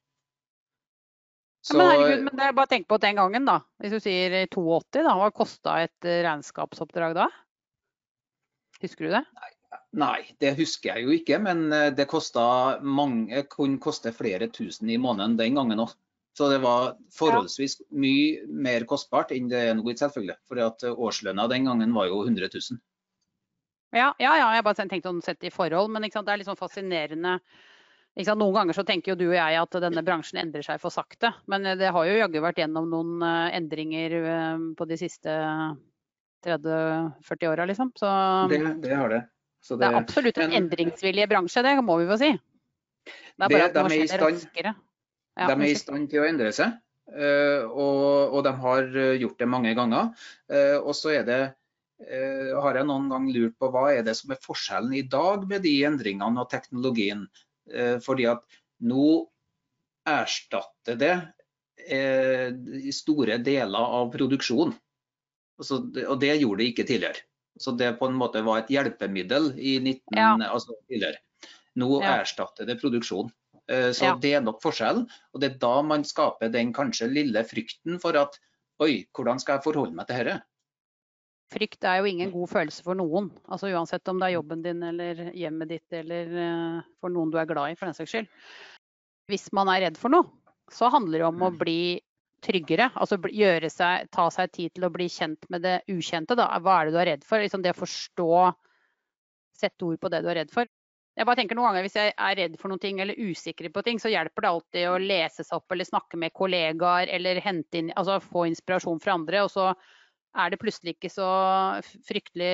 Men 1.75 1.89
herregud, 1.91 2.25
men 2.27 2.37
det 2.39 2.45
er 2.45 2.57
bare 2.57 2.71
tenk 2.71 2.87
på 2.89 2.97
den 3.01 3.17
gangen, 3.19 3.45
da. 3.49 3.59
Hvis 3.81 3.97
du 3.97 4.01
sier 4.01 4.37
82, 4.47 5.01
da, 5.03 5.15
hva 5.19 5.31
kosta 5.35 5.79
et 5.83 6.07
regnskapsoppdrag 6.07 7.17
da? 7.17 7.27
Husker 8.79 9.09
du 9.09 9.15
det? 9.17 9.25
Nei, 9.35 9.51
Nei, 9.99 10.21
det 10.41 10.53
husker 10.59 10.93
jeg 10.93 11.05
jo 11.05 11.13
ikke, 11.15 11.39
men 11.41 11.71
eh, 11.73 11.89
det 11.93 12.05
mange, 12.85 13.43
kunne 13.49 13.81
koste 13.81 14.13
flere 14.13 14.49
tusen 14.53 14.89
i 14.89 14.99
måneden 15.01 15.37
den 15.37 15.57
gangen 15.57 15.81
òg. 15.85 15.95
Så 16.39 16.47
det 16.47 16.61
var 16.63 16.93
forholdsvis 17.11 17.81
mye 17.99 18.45
mer 18.47 18.85
kostbart 18.87 19.33
enn 19.35 19.49
det 19.51 19.59
er 19.59 19.73
nå, 19.75 19.83
selvfølgelig. 19.83 20.37
For 20.47 20.93
årslønna 20.95 21.49
den 21.51 21.67
gangen 21.67 21.91
var 21.91 22.07
jo 22.07 22.21
100 22.23 22.47
000. 22.53 22.79
Ja, 23.91 24.13
ja, 24.21 24.37
ja 24.39 24.45
jeg 24.55 24.63
bare 24.63 24.87
tenkte 24.87 25.11
å 25.11 25.19
sette 25.25 25.49
i 25.49 25.51
forhold, 25.51 25.91
men 25.91 26.07
det 26.07 26.15
er 26.15 26.39
litt 26.39 26.47
sånn 26.47 26.59
fascinerende. 26.59 27.35
Noen 28.29 28.55
ganger 28.55 28.79
så 28.79 28.87
tenker 28.87 29.11
jo 29.11 29.19
du 29.19 29.25
og 29.27 29.35
jeg 29.35 29.59
at 29.59 29.79
denne 29.83 30.05
bransjen 30.07 30.39
endrer 30.39 30.63
seg 30.63 30.79
for 30.79 30.95
sakte. 30.95 31.33
Men 31.51 31.67
eh, 31.67 31.75
det 31.79 31.91
har 31.91 32.07
jo 32.07 32.17
jaggu 32.21 32.39
vært 32.47 32.63
gjennom 32.63 32.87
noen 32.87 33.19
eh, 33.19 33.59
endringer 33.59 34.19
på 34.79 34.87
de 34.87 35.03
siste 35.03 35.35
30-40 36.47 37.51
åra, 37.51 37.67
liksom. 37.67 37.91
Så... 37.99 38.09
Det, 38.47 38.63
det 38.87 38.95
har 38.95 39.11
det. 39.11 39.25
Det, 39.59 39.75
det, 39.75 39.91
er 39.91 39.99
absolutt 39.99 40.39
en 40.39 40.55
endringsvillig 40.55 41.27
bransje, 41.27 41.67
det 41.67 41.81
må 41.83 41.99
vi 41.99 42.07
få 42.07 42.23
si. 42.23 42.31
Det 43.03 43.43
er 43.43 43.57
bare 43.57 43.65
at 43.67 43.75
det 43.75 43.83
må 43.83 43.91
skje 43.91 44.23
raskere. 44.23 44.79
De 45.47 45.55
er 45.55 45.69
i 45.69 45.77
stand 45.77 46.09
til 46.11 46.23
å 46.23 46.27
endre 46.27 46.51
seg, 46.55 46.75
eh, 47.13 47.63
og, 47.63 48.33
og, 48.33 48.41
de 48.45 48.53
har 48.63 48.89
eh, 48.91 49.15
gjort 49.21 49.39
det 49.39 49.47
mange 49.49 49.73
ganger. 49.77 50.11
Eh, 50.51 50.77
og 50.79 50.91
så 50.97 51.15
er 51.19 51.25
det, 51.27 51.41
har 51.99 52.77
jeg 52.79 52.87
noen 52.87 53.09
gang 53.11 53.25
lurt 53.27 53.57
på 53.59 53.67
hva 53.73 53.89
er 53.91 54.05
det 54.07 54.13
som 54.15 54.31
er 54.31 54.39
forskjellen 54.39 54.93
i 54.95 55.03
dag 55.11 55.41
med 55.49 55.65
de 55.65 55.73
endringene 55.83 56.39
og 56.39 56.47
teknologien. 56.47 57.25
Fordi 58.05 58.23
at 58.31 58.45
nå 58.87 59.07
erstatter 60.07 60.95
det 60.95 61.11
store 62.95 63.35
deler 63.43 63.97
av 63.99 64.07
produksjonen. 64.15 64.71
Og 65.59 66.15
det 66.23 66.37
gjorde 66.39 66.61
det 66.63 66.69
ikke 66.71 66.87
tidligere. 66.87 67.25
Så 67.59 67.75
det 67.75 67.91
på 67.99 68.07
en 68.07 68.15
måte 68.15 68.45
var 68.47 68.61
et 68.61 68.71
hjelpemiddel 68.71 69.51
i 69.59 69.75
19, 69.83 69.99
ja. 70.15 70.31
altså 70.47 70.79
tidligere. 70.87 71.19
Nå 71.83 71.99
ja. 71.99 72.21
erstatter 72.21 72.63
det 72.63 72.79
produksjon. 72.79 73.27
Eh, 73.69 73.91
så 73.93 74.09
ja. 74.09 74.13
det 74.21 74.33
er 74.37 74.45
nok 74.45 74.61
forskjellen. 74.63 75.05
Og 75.33 75.41
det 75.41 75.51
er 75.51 75.59
da 75.61 75.73
man 75.85 76.05
skaper 76.07 76.51
den 76.53 76.73
kanskje 76.75 77.09
lille 77.11 77.43
frykten 77.47 77.99
for 78.01 78.17
at 78.19 78.39
oi, 78.81 79.05
hvordan 79.15 79.41
skal 79.41 79.57
jeg 79.57 79.67
forholde 79.67 79.97
meg 79.97 80.09
til 80.09 80.23
dette? 80.23 80.41
Frykt 81.49 81.85
er 81.89 82.01
jo 82.01 82.09
ingen 82.09 82.33
god 82.33 82.51
følelse 82.51 82.83
for 82.85 82.97
noen. 82.97 83.31
Altså 83.49 83.71
Uansett 83.73 84.09
om 84.11 84.19
det 84.21 84.29
er 84.29 84.35
jobben 84.37 84.61
din 84.65 84.83
eller 84.85 85.31
hjemmet 85.33 85.71
ditt 85.71 85.95
eller 85.97 86.35
uh, 86.35 86.83
for 87.01 87.13
noen 87.13 87.31
du 87.33 87.39
er 87.41 87.47
glad 87.49 87.73
i, 87.73 87.77
for 87.77 87.89
den 87.89 87.97
saks 87.97 88.13
skyld. 88.13 88.29
Hvis 89.29 89.47
man 89.57 89.69
er 89.73 89.87
redd 89.87 89.97
for 89.97 90.13
noe, 90.13 90.29
så 90.73 90.91
handler 90.93 91.23
det 91.23 91.25
om 91.25 91.41
å 91.41 91.49
mm. 91.49 91.57
bli 91.57 91.81
tryggere. 92.45 92.91
Altså 92.95 93.17
seg, 93.17 94.09
ta 94.13 94.27
seg 94.31 94.53
tid 94.53 94.75
til 94.77 94.85
å 94.85 94.93
bli 94.93 95.09
kjent 95.09 95.49
med 95.49 95.65
det 95.65 95.79
ukjente. 95.89 96.37
Da. 96.37 96.47
Hva 96.61 96.79
er 96.79 96.85
det 96.85 96.93
du 96.93 96.99
er 97.01 97.09
redd 97.13 97.25
for? 97.25 97.41
Liksom 97.41 97.65
det 97.65 97.73
å 97.73 97.81
forstå, 97.81 98.29
sette 99.57 99.89
ord 99.89 99.99
på 99.99 100.13
det 100.13 100.21
du 100.23 100.29
er 100.29 100.41
redd 100.43 100.53
for. 100.53 100.69
Jeg 101.19 101.27
bare 101.27 101.35
tenker 101.35 101.57
noen 101.57 101.73
ganger 101.73 101.83
Hvis 101.83 101.97
jeg 101.99 102.13
er 102.15 102.37
redd 102.39 102.53
for 102.61 102.71
noen 102.71 102.81
ting 102.81 103.01
eller 103.03 103.17
usikker 103.19 103.67
på 103.75 103.83
ting, 103.83 103.99
så 103.99 104.11
hjelper 104.11 104.45
det 104.45 104.51
alltid 104.53 104.85
å 104.87 104.99
lese 105.03 105.43
seg 105.43 105.57
opp 105.59 105.75
eller 105.75 105.87
snakke 105.87 106.19
med 106.21 106.35
kollegaer 106.35 107.11
eller 107.11 107.41
hente 107.43 107.81
inn, 107.81 107.91
altså 107.99 108.21
få 108.23 108.45
inspirasjon 108.47 109.01
fra 109.03 109.17
andre. 109.19 109.43
og 109.43 109.51
så 109.51 109.73
er 110.37 110.53
det 110.53 110.59
plutselig 110.61 110.93
ikke 110.95 111.09
så 111.11 111.27
fryktelig 112.05 112.49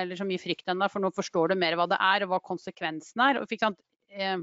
eller 0.00 0.18
så 0.18 0.26
mye 0.26 0.40
frykt 0.40 0.70
ennå, 0.72 0.88
for 0.90 1.04
nå 1.04 1.12
forstår 1.14 1.52
du 1.52 1.60
mer 1.60 1.76
hva 1.76 1.86
det 1.90 1.98
er 2.00 2.24
og 2.24 2.32
hva 2.32 2.40
konsekvensen 2.42 3.22
er. 3.22 3.42
Eh, 3.42 4.38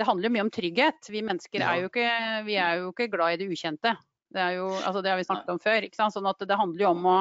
det 0.00 0.08
handler 0.08 0.28
jo 0.28 0.34
mye 0.34 0.46
om 0.46 0.52
trygghet. 0.54 1.10
Vi 1.12 1.22
mennesker 1.26 1.62
er 1.62 1.82
jo 1.82 1.90
ikke, 1.92 2.08
vi 2.46 2.56
er 2.56 2.80
jo 2.80 2.94
ikke 2.94 3.10
glad 3.12 3.36
i 3.36 3.42
det 3.42 3.50
ukjente. 3.52 3.94
Det, 4.30 4.46
jo, 4.56 4.70
altså 4.78 5.02
det 5.04 5.12
har 5.12 5.20
vi 5.20 5.28
snakket 5.28 5.52
om 5.52 5.62
før. 5.62 5.86
Sånn 6.00 6.30
at 6.30 6.42
det 6.46 6.58
handler 6.58 6.86
jo 6.86 6.92
om 6.94 7.08
å 7.10 7.18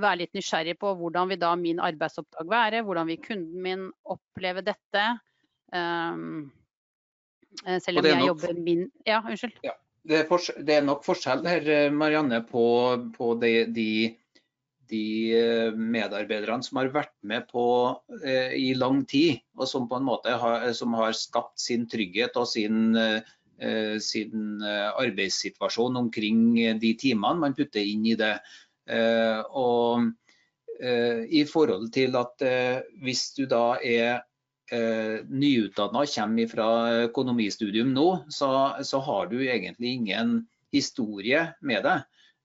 være 0.00 0.24
litt 0.24 0.34
nysgjerrig 0.34 0.74
på 0.80 0.94
hvordan 0.98 1.30
vil 1.30 1.40
da 1.42 1.52
min 1.58 1.80
arbeidsoppdrag 1.82 2.50
være, 2.50 2.82
hvordan 2.86 3.08
vil 3.12 3.22
kunden 3.22 3.62
min 3.62 3.86
oppleve 4.10 4.64
dette. 4.66 5.06
Um, 5.74 6.52
selv 7.78 8.02
om 8.02 8.10
jeg 8.10 8.26
jobber 8.26 8.58
min 8.58 8.88
Ja, 9.06 9.22
unnskyld. 9.22 9.58
Ja 9.62 9.76
det, 10.04 10.20
er 10.24 10.64
det, 10.64 10.74
er 10.76 10.84
nok 10.84 11.04
forskjell 11.06 11.46
her, 11.48 11.70
eh, 11.70 11.92
Marianne, 11.92 12.42
på, 12.48 12.64
på 13.16 13.30
de, 13.40 13.52
de, 13.72 13.88
de, 14.90 15.04
eh, 15.38 15.70
medarbeiderne 15.72 16.64
som 16.66 16.80
har 16.80 16.92
vært 16.94 17.14
med 17.24 17.46
på 17.50 17.64
eh, 18.20 18.52
i 18.60 18.74
lang 18.76 19.04
tid, 19.08 19.40
og 19.56 19.68
som 19.70 19.88
på 19.88 20.00
en 20.00 20.08
måte 20.10 20.34
har, 20.40 20.68
som 20.76 20.96
har 20.98 21.16
skapt 21.16 21.56
sin 21.62 21.88
trygghet 21.90 22.36
og 22.40 22.48
sin, 22.50 22.92
eh, 22.98 23.96
sin 24.02 24.60
arbeidssituasjon 24.66 25.96
omkring 25.96 26.56
de 26.82 26.90
timene 27.00 27.40
man 27.46 27.54
putter 27.56 27.80
inn 27.86 28.04
i 28.10 28.16
det. 28.18 28.34
Eh, 28.90 29.40
og 29.50 30.12
i 30.84 31.44
forhold 31.46 31.84
til 31.94 32.16
at 32.18 32.42
hvis 33.00 33.20
du 33.36 33.44
da 33.46 33.76
er 33.78 34.24
eh, 34.72 35.22
nyutdanna 35.28 36.02
kommer 36.14 36.50
fra 36.50 36.68
økonomistudium 37.04 37.92
nå, 37.94 38.08
så, 38.28 38.50
så, 38.82 39.00
har 39.06 39.30
du 39.30 39.38
egentlig 39.42 39.94
ingen 40.00 40.34
historie 40.74 41.46
med 41.62 41.84
deg. 41.86 42.04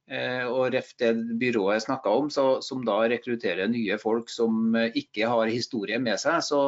Eh, 0.09 0.45
og 0.49 0.73
ref 0.73 0.95
det 0.99 1.13
byrået 1.41 1.77
jeg 1.77 1.87
snakka 1.87 2.13
om, 2.21 2.29
så, 2.33 2.47
som 2.65 2.81
da 2.85 3.01
rekrutterer 3.09 3.69
nye 3.69 3.97
folk 4.01 4.31
som 4.33 4.73
ikke 4.77 5.29
har 5.29 5.51
historie 5.53 5.99
med 6.01 6.17
seg, 6.21 6.41
så, 6.45 6.63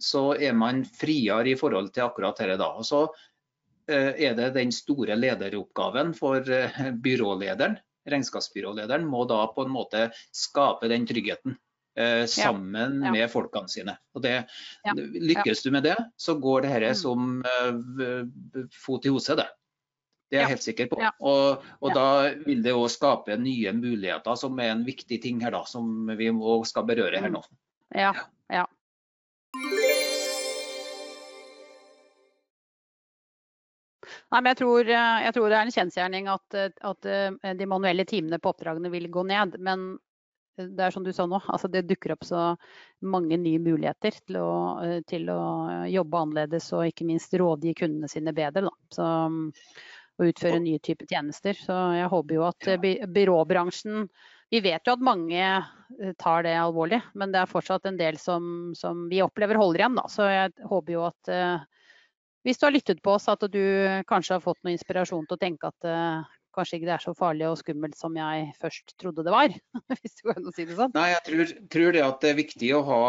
så 0.00 0.30
er 0.38 0.54
man 0.56 0.84
friere 0.84 1.50
i 1.50 1.58
forhold 1.58 1.92
til 1.94 2.06
akkurat 2.06 2.38
dette 2.38 2.58
da. 2.60 2.70
Og 2.78 2.86
så 2.86 3.04
eh, 3.90 4.14
er 4.28 4.36
det 4.38 4.52
den 4.56 4.72
store 4.74 5.18
lederoppgaven 5.18 6.14
for 6.18 6.46
eh, 6.46 6.82
byrålederen. 7.04 7.78
Regnskapsbyrålederen 8.10 9.06
må 9.08 9.24
da 9.30 9.42
på 9.54 9.66
en 9.66 9.74
måte 9.74 10.08
skape 10.34 10.90
den 10.90 11.06
tryggheten 11.08 11.56
eh, 11.98 12.24
sammen 12.30 13.00
ja. 13.04 13.12
med 13.14 13.30
folkene 13.32 13.70
sine. 13.70 13.96
Og 14.16 14.24
det, 14.26 14.34
ja. 14.86 14.96
Lykkes 14.96 15.64
du 15.66 15.70
med 15.74 15.86
det, 15.88 15.96
så 16.20 16.36
går 16.40 16.66
det 16.66 16.74
dette 16.74 16.92
mm. 16.96 17.00
som 17.00 17.40
eh, 17.46 18.68
fot 18.84 19.06
i 19.06 19.14
hose. 19.14 19.38
det. 19.38 19.48
Det 20.30 20.38
er 20.38 20.44
jeg 20.44 20.54
helt 20.54 20.66
sikker 20.68 20.90
på. 20.92 20.98
Og, 21.26 21.64
og 21.82 21.94
da 21.96 22.08
vil 22.44 22.60
det 22.62 22.74
òg 22.76 22.86
skape 22.92 23.34
nye 23.40 23.72
muligheter, 23.74 24.36
som 24.38 24.60
er 24.62 24.76
en 24.76 24.84
viktig 24.86 25.18
ting 25.24 25.40
her 25.42 25.56
da, 25.56 25.64
som 25.66 26.06
vi 26.18 26.30
må, 26.34 26.60
skal 26.68 26.86
berøre 26.86 27.18
her 27.18 27.32
nå. 27.34 27.42
Ja, 27.98 28.12
Nei, 34.30 34.38
men 34.38 34.52
jeg 34.52 34.60
tror, 34.60 34.86
jeg 34.86 35.34
tror, 35.34 35.48
det 35.50 35.56
er 35.58 35.64
en 35.66 35.74
kjensgjerning 35.74 36.28
at, 36.30 36.56
at, 36.86 37.08
de 37.58 37.66
manuelle 37.66 38.04
timene 38.06 38.38
på 38.38 38.52
oppdragene 38.52 38.92
vil 38.92 39.08
gå 39.10 39.24
ned. 39.26 39.56
Men 39.58 39.88
det 40.68 40.84
er 40.84 40.94
som 40.94 41.04
du 41.04 41.12
sa 41.14 41.26
nå, 41.28 41.40
altså 41.48 41.68
det 41.72 41.86
dukker 41.88 42.14
opp 42.14 42.26
så 42.26 42.42
mange 43.06 43.38
nye 43.40 43.60
muligheter 43.62 44.16
til 44.26 44.40
å, 44.40 44.50
eh, 44.84 45.00
til 45.08 45.30
å 45.32 45.40
jobbe 45.90 46.24
annerledes 46.24 46.70
og 46.76 46.88
ikke 46.90 47.06
minst 47.08 47.34
rådgi 47.34 47.74
kundene 47.80 48.10
sine 48.10 48.34
bedre. 48.36 48.72
Så, 48.92 49.06
og 50.20 50.28
utføre 50.28 50.60
nye 50.60 50.80
typer 50.84 51.08
tjenester. 51.08 51.56
Så 51.56 51.76
jeg 51.96 52.10
håper 52.12 52.36
jo 52.36 52.44
at 52.50 52.70
by 52.82 52.98
byråbransjen 53.08 54.06
Vi 54.50 54.58
vet 54.58 54.82
jo 54.82 54.96
at 54.96 55.02
mange 55.06 55.38
eh, 55.46 56.14
tar 56.18 56.42
det 56.42 56.56
alvorlig, 56.58 56.98
men 57.14 57.30
det 57.30 57.38
er 57.38 57.50
fortsatt 57.50 57.84
en 57.86 58.00
del 58.00 58.18
som, 58.18 58.72
som 58.74 59.04
vi 59.08 59.22
opplever 59.22 59.54
holder 59.54 59.84
igjen. 59.84 59.94
Da. 60.00 60.08
Så 60.10 60.26
jeg 60.26 60.50
håper 60.66 60.96
jo 60.96 61.04
at 61.06 61.30
hvis 62.46 62.60
du 62.60 62.66
har 62.66 62.74
lyttet 62.74 63.02
på 63.04 63.14
oss, 63.16 63.28
at 63.28 63.42
du 63.52 63.62
kanskje 64.08 64.36
har 64.38 64.44
fått 64.44 64.60
noe 64.64 64.74
inspirasjon 64.76 65.26
til 65.28 65.36
å 65.36 65.40
tenke 65.40 65.68
at 65.68 65.88
uh, 65.88 66.28
kanskje 66.56 66.78
ikke 66.78 66.88
det 66.88 66.94
er 66.96 67.04
så 67.04 67.14
farlig 67.16 67.46
og 67.48 67.58
skummelt 67.60 67.96
som 67.98 68.16
jeg 68.18 68.50
først 68.60 68.94
trodde 69.00 69.24
det 69.26 69.34
var. 69.34 69.54
hvis 70.00 70.18
du 70.18 70.24
kan 70.30 70.50
si 70.56 70.66
det 70.68 70.78
sånn. 70.78 70.94
Nei, 70.96 71.08
jeg 71.12 71.24
tror, 71.28 71.54
tror, 71.74 71.90
det 71.96 72.04
det 72.24 72.30
er 72.32 72.38
viktig 72.40 72.70
å, 72.76 72.82
ha, 72.88 73.00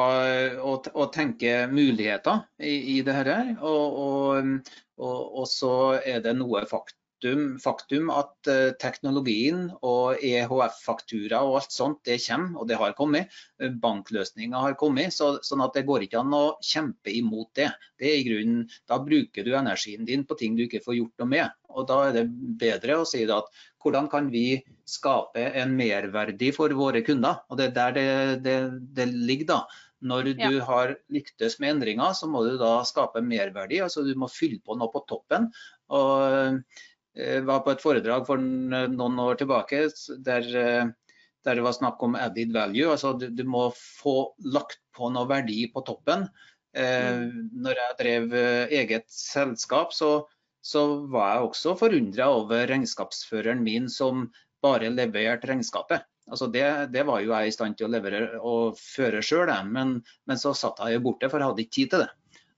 å, 0.62 0.76
å 0.78 1.08
tenke 1.13 1.65
muligheter 1.72 2.46
i, 2.60 2.76
i 2.96 3.02
det 3.06 3.17
her. 3.17 3.34
Og, 3.58 4.00
og, 4.06 4.72
og, 5.02 5.20
og, 5.41 5.46
så 5.50 5.74
er 6.00 6.24
det 6.26 6.36
noe 6.38 6.63
fakt, 6.70 6.96
faktum, 7.22 7.60
faktum 7.60 8.10
at 8.10 8.50
uh, 8.50 8.72
teknologien 8.80 9.70
og 9.82 10.18
EHF-faktura 10.22 11.42
og 11.46 11.60
alt 11.60 11.72
sånt, 11.72 12.00
det 12.06 12.20
kommer, 12.26 12.60
og 12.60 12.68
det 12.68 12.78
har 12.78 12.94
kommet. 12.94 13.30
Bankløsninger 13.60 14.58
har 14.58 14.76
kommet, 14.76 15.14
så, 15.14 15.40
sånn 15.44 15.62
at 15.62 15.74
det 15.74 15.86
går 15.86 16.04
ikke 16.04 16.20
an 16.20 16.34
å 16.34 16.58
kjempe 16.62 17.12
imot 17.12 17.54
det. 17.56 17.70
det 18.00 18.10
er 18.10 18.18
i 18.18 18.26
grunnen, 18.26 18.66
da 18.88 19.00
bruker 19.00 19.44
du 19.44 19.54
energien 19.56 20.06
din 20.06 20.26
på 20.26 20.36
ting 20.36 20.56
du 20.56 20.66
ikke 20.66 20.84
får 20.84 20.98
gjort 20.98 21.22
noe 21.22 21.28
med. 21.28 21.52
Og 21.70 21.88
Da 21.88 22.08
er 22.08 22.14
det 22.14 22.26
bedre 22.60 22.98
å 23.00 23.06
si 23.06 23.24
at 23.24 23.48
hvordan 23.82 24.10
kan 24.10 24.30
vi 24.30 24.62
skape 24.86 25.54
en 25.56 25.76
merverdi 25.78 26.52
for 26.52 26.70
våre 26.70 27.02
kunder? 27.02 27.46
Og 27.50 27.58
Det 27.58 27.70
er 27.70 27.78
der 27.78 27.92
det, 27.94 28.44
det, 28.44 28.60
det 28.94 29.08
ligger. 29.08 29.46
da. 29.46 29.66
Når 30.02 30.24
du 30.24 30.40
ja. 30.42 30.64
har 30.66 30.96
lyktes 31.14 31.60
med 31.60 31.76
endringer, 31.76 32.14
så 32.18 32.26
må 32.28 32.42
du 32.44 32.58
da 32.58 32.82
skape 32.84 33.22
merverdi. 33.22 33.80
altså 33.82 34.04
Du 34.04 34.16
må 34.18 34.28
fylle 34.28 34.58
på 34.66 34.76
noe 34.76 34.90
på 34.90 35.06
toppen. 35.08 35.52
og 35.90 36.34
eh, 36.34 36.82
var 37.43 37.63
på 37.65 37.74
et 37.74 37.82
foredrag 37.84 38.24
for 38.28 38.39
noen 38.39 39.17
år 39.19 39.39
tilbake 39.41 39.82
der, 40.24 40.45
eh, 40.56 40.91
der 41.43 41.58
det 41.58 41.65
var 41.65 41.76
snakk 41.76 42.04
om 42.04 42.15
added 42.15 42.54
value. 42.56 42.91
altså 42.91 43.13
Du, 43.19 43.28
du 43.30 43.43
må 43.43 43.69
få 43.76 44.34
lagt 44.45 44.80
på 44.95 45.10
noe 45.12 45.28
verdi 45.28 45.65
på 45.74 45.84
toppen. 45.88 46.30
Eh, 46.74 47.17
mm. 47.19 47.50
når 47.63 47.82
jeg 47.82 47.97
drev 48.00 48.38
eh, 48.38 48.78
eget 48.82 49.10
selskap, 49.12 49.91
så, 49.93 50.28
så 50.63 50.86
var 51.12 51.36
jeg 51.36 51.50
også 51.50 51.76
forundra 51.80 52.30
over 52.32 52.63
regnskapsføreren 52.71 53.63
min 53.63 53.89
som 53.91 54.30
bare 54.63 54.91
leverte 54.93 55.50
regnskapet. 55.52 56.06
Altså 56.32 56.47
det, 56.47 56.63
det, 56.93 57.04
var 57.08 57.19
jo 57.19 57.34
jeg 57.34 57.50
i 57.50 57.54
stand 57.56 57.76
til 57.76 57.89
å 57.89 57.91
levere 57.91 58.39
og 58.39 58.78
føre 58.80 59.24
sjøl, 59.26 59.52
men, 59.67 59.97
men, 60.30 60.39
så 60.39 60.54
satt 60.56 60.80
jeg 60.88 61.04
borte, 61.04 61.28
for 61.32 61.41
jeg 61.41 61.52
hadde 61.52 61.65
ikke 61.65 61.76
tid 61.76 61.93
til 61.93 62.04
det. 62.06 62.12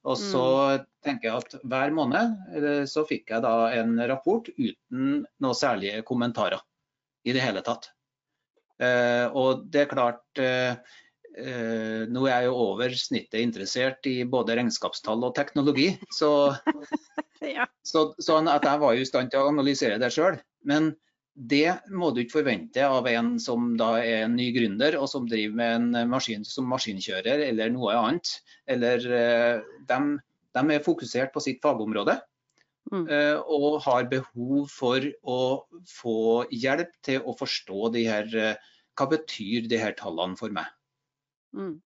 Og 0.04 0.18
så 0.20 0.44
mm. 0.82 0.86
tenker 1.06 1.30
jeg 1.30 1.44
at 1.46 1.58
hver 1.64 1.94
måned 1.96 2.58
eh, 2.60 2.84
så 2.90 3.06
fikk 3.08 3.32
jeg 3.32 3.44
da 3.46 3.56
en 3.78 3.96
rapport 4.10 4.50
uten 4.58 5.24
noe 5.24 5.56
særlige 5.56 6.04
kommentarer 6.08 6.64
i 7.24 7.36
det 7.36 7.44
hele 7.44 7.64
tatt. 7.64 7.90
Eh, 8.84 9.26
og 9.32 9.64
det 9.72 9.86
er 9.86 9.92
klart 9.92 10.42
eh, 10.42 10.74
eh, 11.38 12.04
Nå 12.10 12.26
er 12.26 12.42
jeg 12.42 12.50
jo 12.50 12.56
over 12.66 12.96
snittet 12.98 13.44
interessert 13.44 14.10
i 14.10 14.18
både 14.28 14.58
regnskapstall 14.58 15.24
og 15.24 15.36
teknologi, 15.38 15.92
så, 16.12 16.56
ja. 17.58 17.68
så, 17.86 18.10
sånn 18.24 18.50
at 18.52 18.66
jeg 18.68 18.82
var 18.84 18.98
jo 18.98 19.06
i 19.06 19.08
stand 19.08 19.32
til 19.32 19.44
å 19.44 19.54
analysere 19.54 20.02
det 20.02 20.12
sjøl. 20.16 20.42
Men 20.68 20.94
det 21.34 21.80
må 21.90 22.12
du 22.14 22.22
ikke 22.22 22.40
forvente 22.40 22.84
av 22.86 23.08
en 23.10 23.34
som 23.42 23.72
da 23.78 23.96
er 24.04 24.28
en 24.28 24.36
ny 24.38 24.52
gründer 24.54 25.00
og 25.00 25.08
som 25.10 25.26
driver 25.30 25.56
med 25.58 25.78
en 25.80 26.12
maskin 26.12 26.46
som 26.46 26.68
maskinkjører 26.70 27.42
eller 27.48 27.74
noe 27.74 27.96
annet. 27.98 28.36
Eller 28.70 29.08
eh, 29.18 29.64
de, 29.90 29.98
de 30.54 30.64
er 30.76 30.86
fokusert 30.86 31.34
på 31.34 31.42
sitt 31.44 31.64
fagområde. 31.64 32.20
Mm. 32.92 33.08
Eh, 33.08 33.40
og 33.50 33.80
har 33.86 34.06
behov 34.12 34.68
for 34.70 35.06
å 35.24 35.40
få 35.90 36.20
hjelp 36.54 36.94
til 37.06 37.26
å 37.26 37.34
forstå 37.40 37.90
de 37.96 38.06
her, 38.06 38.30
eh, 38.38 38.78
hva 38.94 39.10
betyr 39.16 39.70
de 39.72 39.80
her 39.82 39.98
tallene 39.98 40.38
for 40.38 40.54
meg. 40.54 40.70
Mm. 41.58 41.80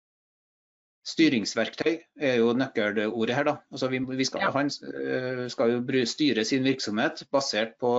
Styringsverktøy 1.06 1.92
er 2.18 2.40
jo 2.40 2.50
nøkkelordet 2.58 3.34
her. 3.36 3.46
da. 3.46 3.54
Altså 3.70 3.88
vi, 3.92 4.00
vi 4.18 4.26
skal, 4.26 4.42
ja. 4.42 4.50
Han 4.56 4.70
eh, 4.70 5.44
skal 5.52 5.76
jo 5.76 6.04
styre 6.10 6.44
sin 6.44 6.66
virksomhet 6.66 7.22
basert 7.32 7.76
på, 7.80 7.92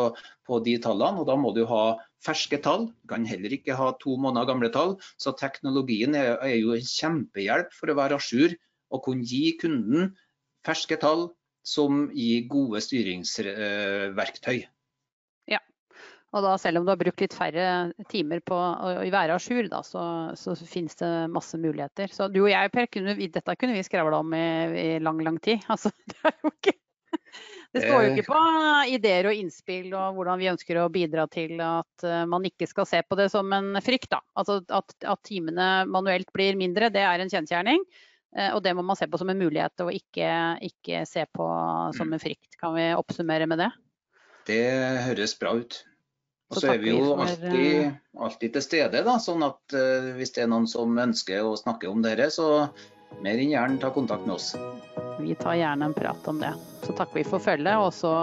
på, 0.48 0.60
de 0.66 0.76
tallene, 0.84 1.24
og 1.24 1.30
da 1.30 1.38
må 1.40 1.54
du 1.56 1.64
ha 1.70 1.96
ferske 2.26 2.60
tall. 2.64 2.90
Du 2.92 3.14
kan 3.14 3.26
heller 3.30 3.56
ikke 3.56 3.78
ha 3.80 3.94
to 4.02 4.18
måneder 4.20 4.50
gamle 4.52 4.72
tall. 4.74 4.98
Så 5.16 5.36
teknologien 5.40 6.16
er, 6.20 6.36
er 6.44 6.58
jo 6.60 6.76
en 6.76 6.84
kjempehjelp 6.92 7.72
for 7.80 7.94
å 7.94 7.98
være 8.02 8.20
à 8.20 8.24
jour 8.24 8.56
og 8.92 9.04
kunne 9.08 9.28
gi 9.28 9.56
kunden 9.62 10.12
ferske 10.68 11.00
tall 11.00 11.30
som 11.68 12.10
gir 12.16 12.48
gode 12.52 12.84
styringsverktøy. 12.84 14.66
Og 16.36 16.44
da, 16.44 16.56
selv 16.60 16.82
om 16.82 16.88
du 16.88 16.92
har 16.92 17.00
brukt 17.00 17.22
litt 17.24 17.36
færre 17.36 17.68
timer 18.12 18.42
på 18.44 18.56
å 18.56 18.90
være 19.00 19.38
à 19.38 19.40
jour, 19.40 19.70
så, 19.88 20.02
så, 20.36 20.56
finnes 20.68 20.98
det 21.00 21.12
masse 21.32 21.56
muligheter. 21.60 22.12
Så 22.12 22.28
du 22.28 22.42
og 22.42 22.52
jeg, 22.52 22.72
Per, 22.74 22.90
kunne, 22.92 23.16
dette 23.16 23.56
kunne 23.56 23.78
vi 23.78 23.86
skravla 23.88 24.20
om 24.20 24.36
i, 24.36 24.50
i, 24.82 24.90
lang, 25.00 25.24
lang 25.24 25.40
tid. 25.40 25.64
Altså, 25.72 25.94
det, 26.12 26.34
ikke, 26.52 26.76
det 27.72 27.86
står 27.86 28.04
jo 28.04 28.12
ikke 28.12 28.28
på 28.28 28.42
ideer 28.92 29.32
og 29.32 29.40
innspill 29.40 29.96
og 29.96 30.20
hvordan 30.20 30.44
vi 30.44 30.52
ønsker 30.52 30.82
å 30.82 30.90
bidra 30.92 31.28
til 31.32 31.56
at 31.64 32.06
eh, 32.08 32.28
man 32.28 32.46
ikke 32.48 32.68
skal 32.68 32.88
se 32.90 33.02
på 33.08 33.18
det 33.20 33.30
som 33.32 33.56
en 33.56 33.80
frykt. 33.84 34.12
Da. 34.12 34.22
Altså 34.36 34.60
at, 34.68 34.96
at 35.08 35.24
timene 35.28 35.88
manuelt 35.88 36.32
blir 36.36 36.60
mindre, 36.60 36.92
det 36.92 37.08
er 37.08 37.24
en 37.24 37.32
kjensgjerning. 37.32 37.84
Eh, 38.36 38.52
og 38.52 38.62
det 38.68 38.76
må 38.76 38.84
man 38.84 39.00
se 39.00 39.08
på 39.08 39.20
som 39.20 39.32
en 39.32 39.40
mulighet, 39.40 39.80
og 39.86 39.96
ikke, 39.96 40.30
ikke 40.68 41.06
se 41.08 41.24
på 41.32 41.52
som 41.96 42.12
en 42.12 42.24
frykt. 42.24 42.52
Kan 42.60 42.76
vi 42.76 42.90
oppsummere 43.00 43.48
med 43.48 43.64
det? 43.64 43.72
Det 44.48 44.64
høres 45.08 45.40
bra 45.40 45.56
ut. 45.60 45.87
Og 46.48 46.62
så 46.62 46.70
er 46.74 46.80
vi 46.80 46.94
jo 46.94 47.16
alltid, 47.20 47.82
eh, 47.84 47.96
alltid, 48.24 48.54
til 48.56 48.64
stede, 48.64 49.02
da, 49.04 49.18
sånn 49.20 49.44
at 49.44 49.76
uh, 49.76 50.14
hvis 50.16 50.32
det 50.38 50.46
er 50.46 50.52
noen 50.52 50.68
som 50.72 50.96
ønsker 51.04 51.44
å 51.44 51.58
snakke 51.60 51.90
om 51.92 52.06
dette, 52.06 52.30
så 52.32 52.70
mer 53.24 53.40
enn 53.40 53.52
gjerne 53.52 53.82
ta 53.82 53.92
kontakt 53.96 54.24
med 54.28 54.38
oss. 54.38 54.54
Vi 55.20 55.36
tar 55.42 55.58
gjerne 55.60 55.90
en 55.92 55.98
prat 55.98 56.32
om 56.32 56.40
det. 56.40 56.54
Så 56.86 56.96
takker 56.96 57.20
vi 57.20 57.26
for 57.28 57.44
følget, 57.44 57.76
og 57.76 57.92
så 57.96 58.14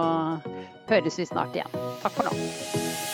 høres 0.89 1.21
vi 1.21 1.29
snart 1.29 1.59
igjen. 1.59 1.77
Takk 2.05 2.17
for 2.17 2.31
nå. 2.31 3.13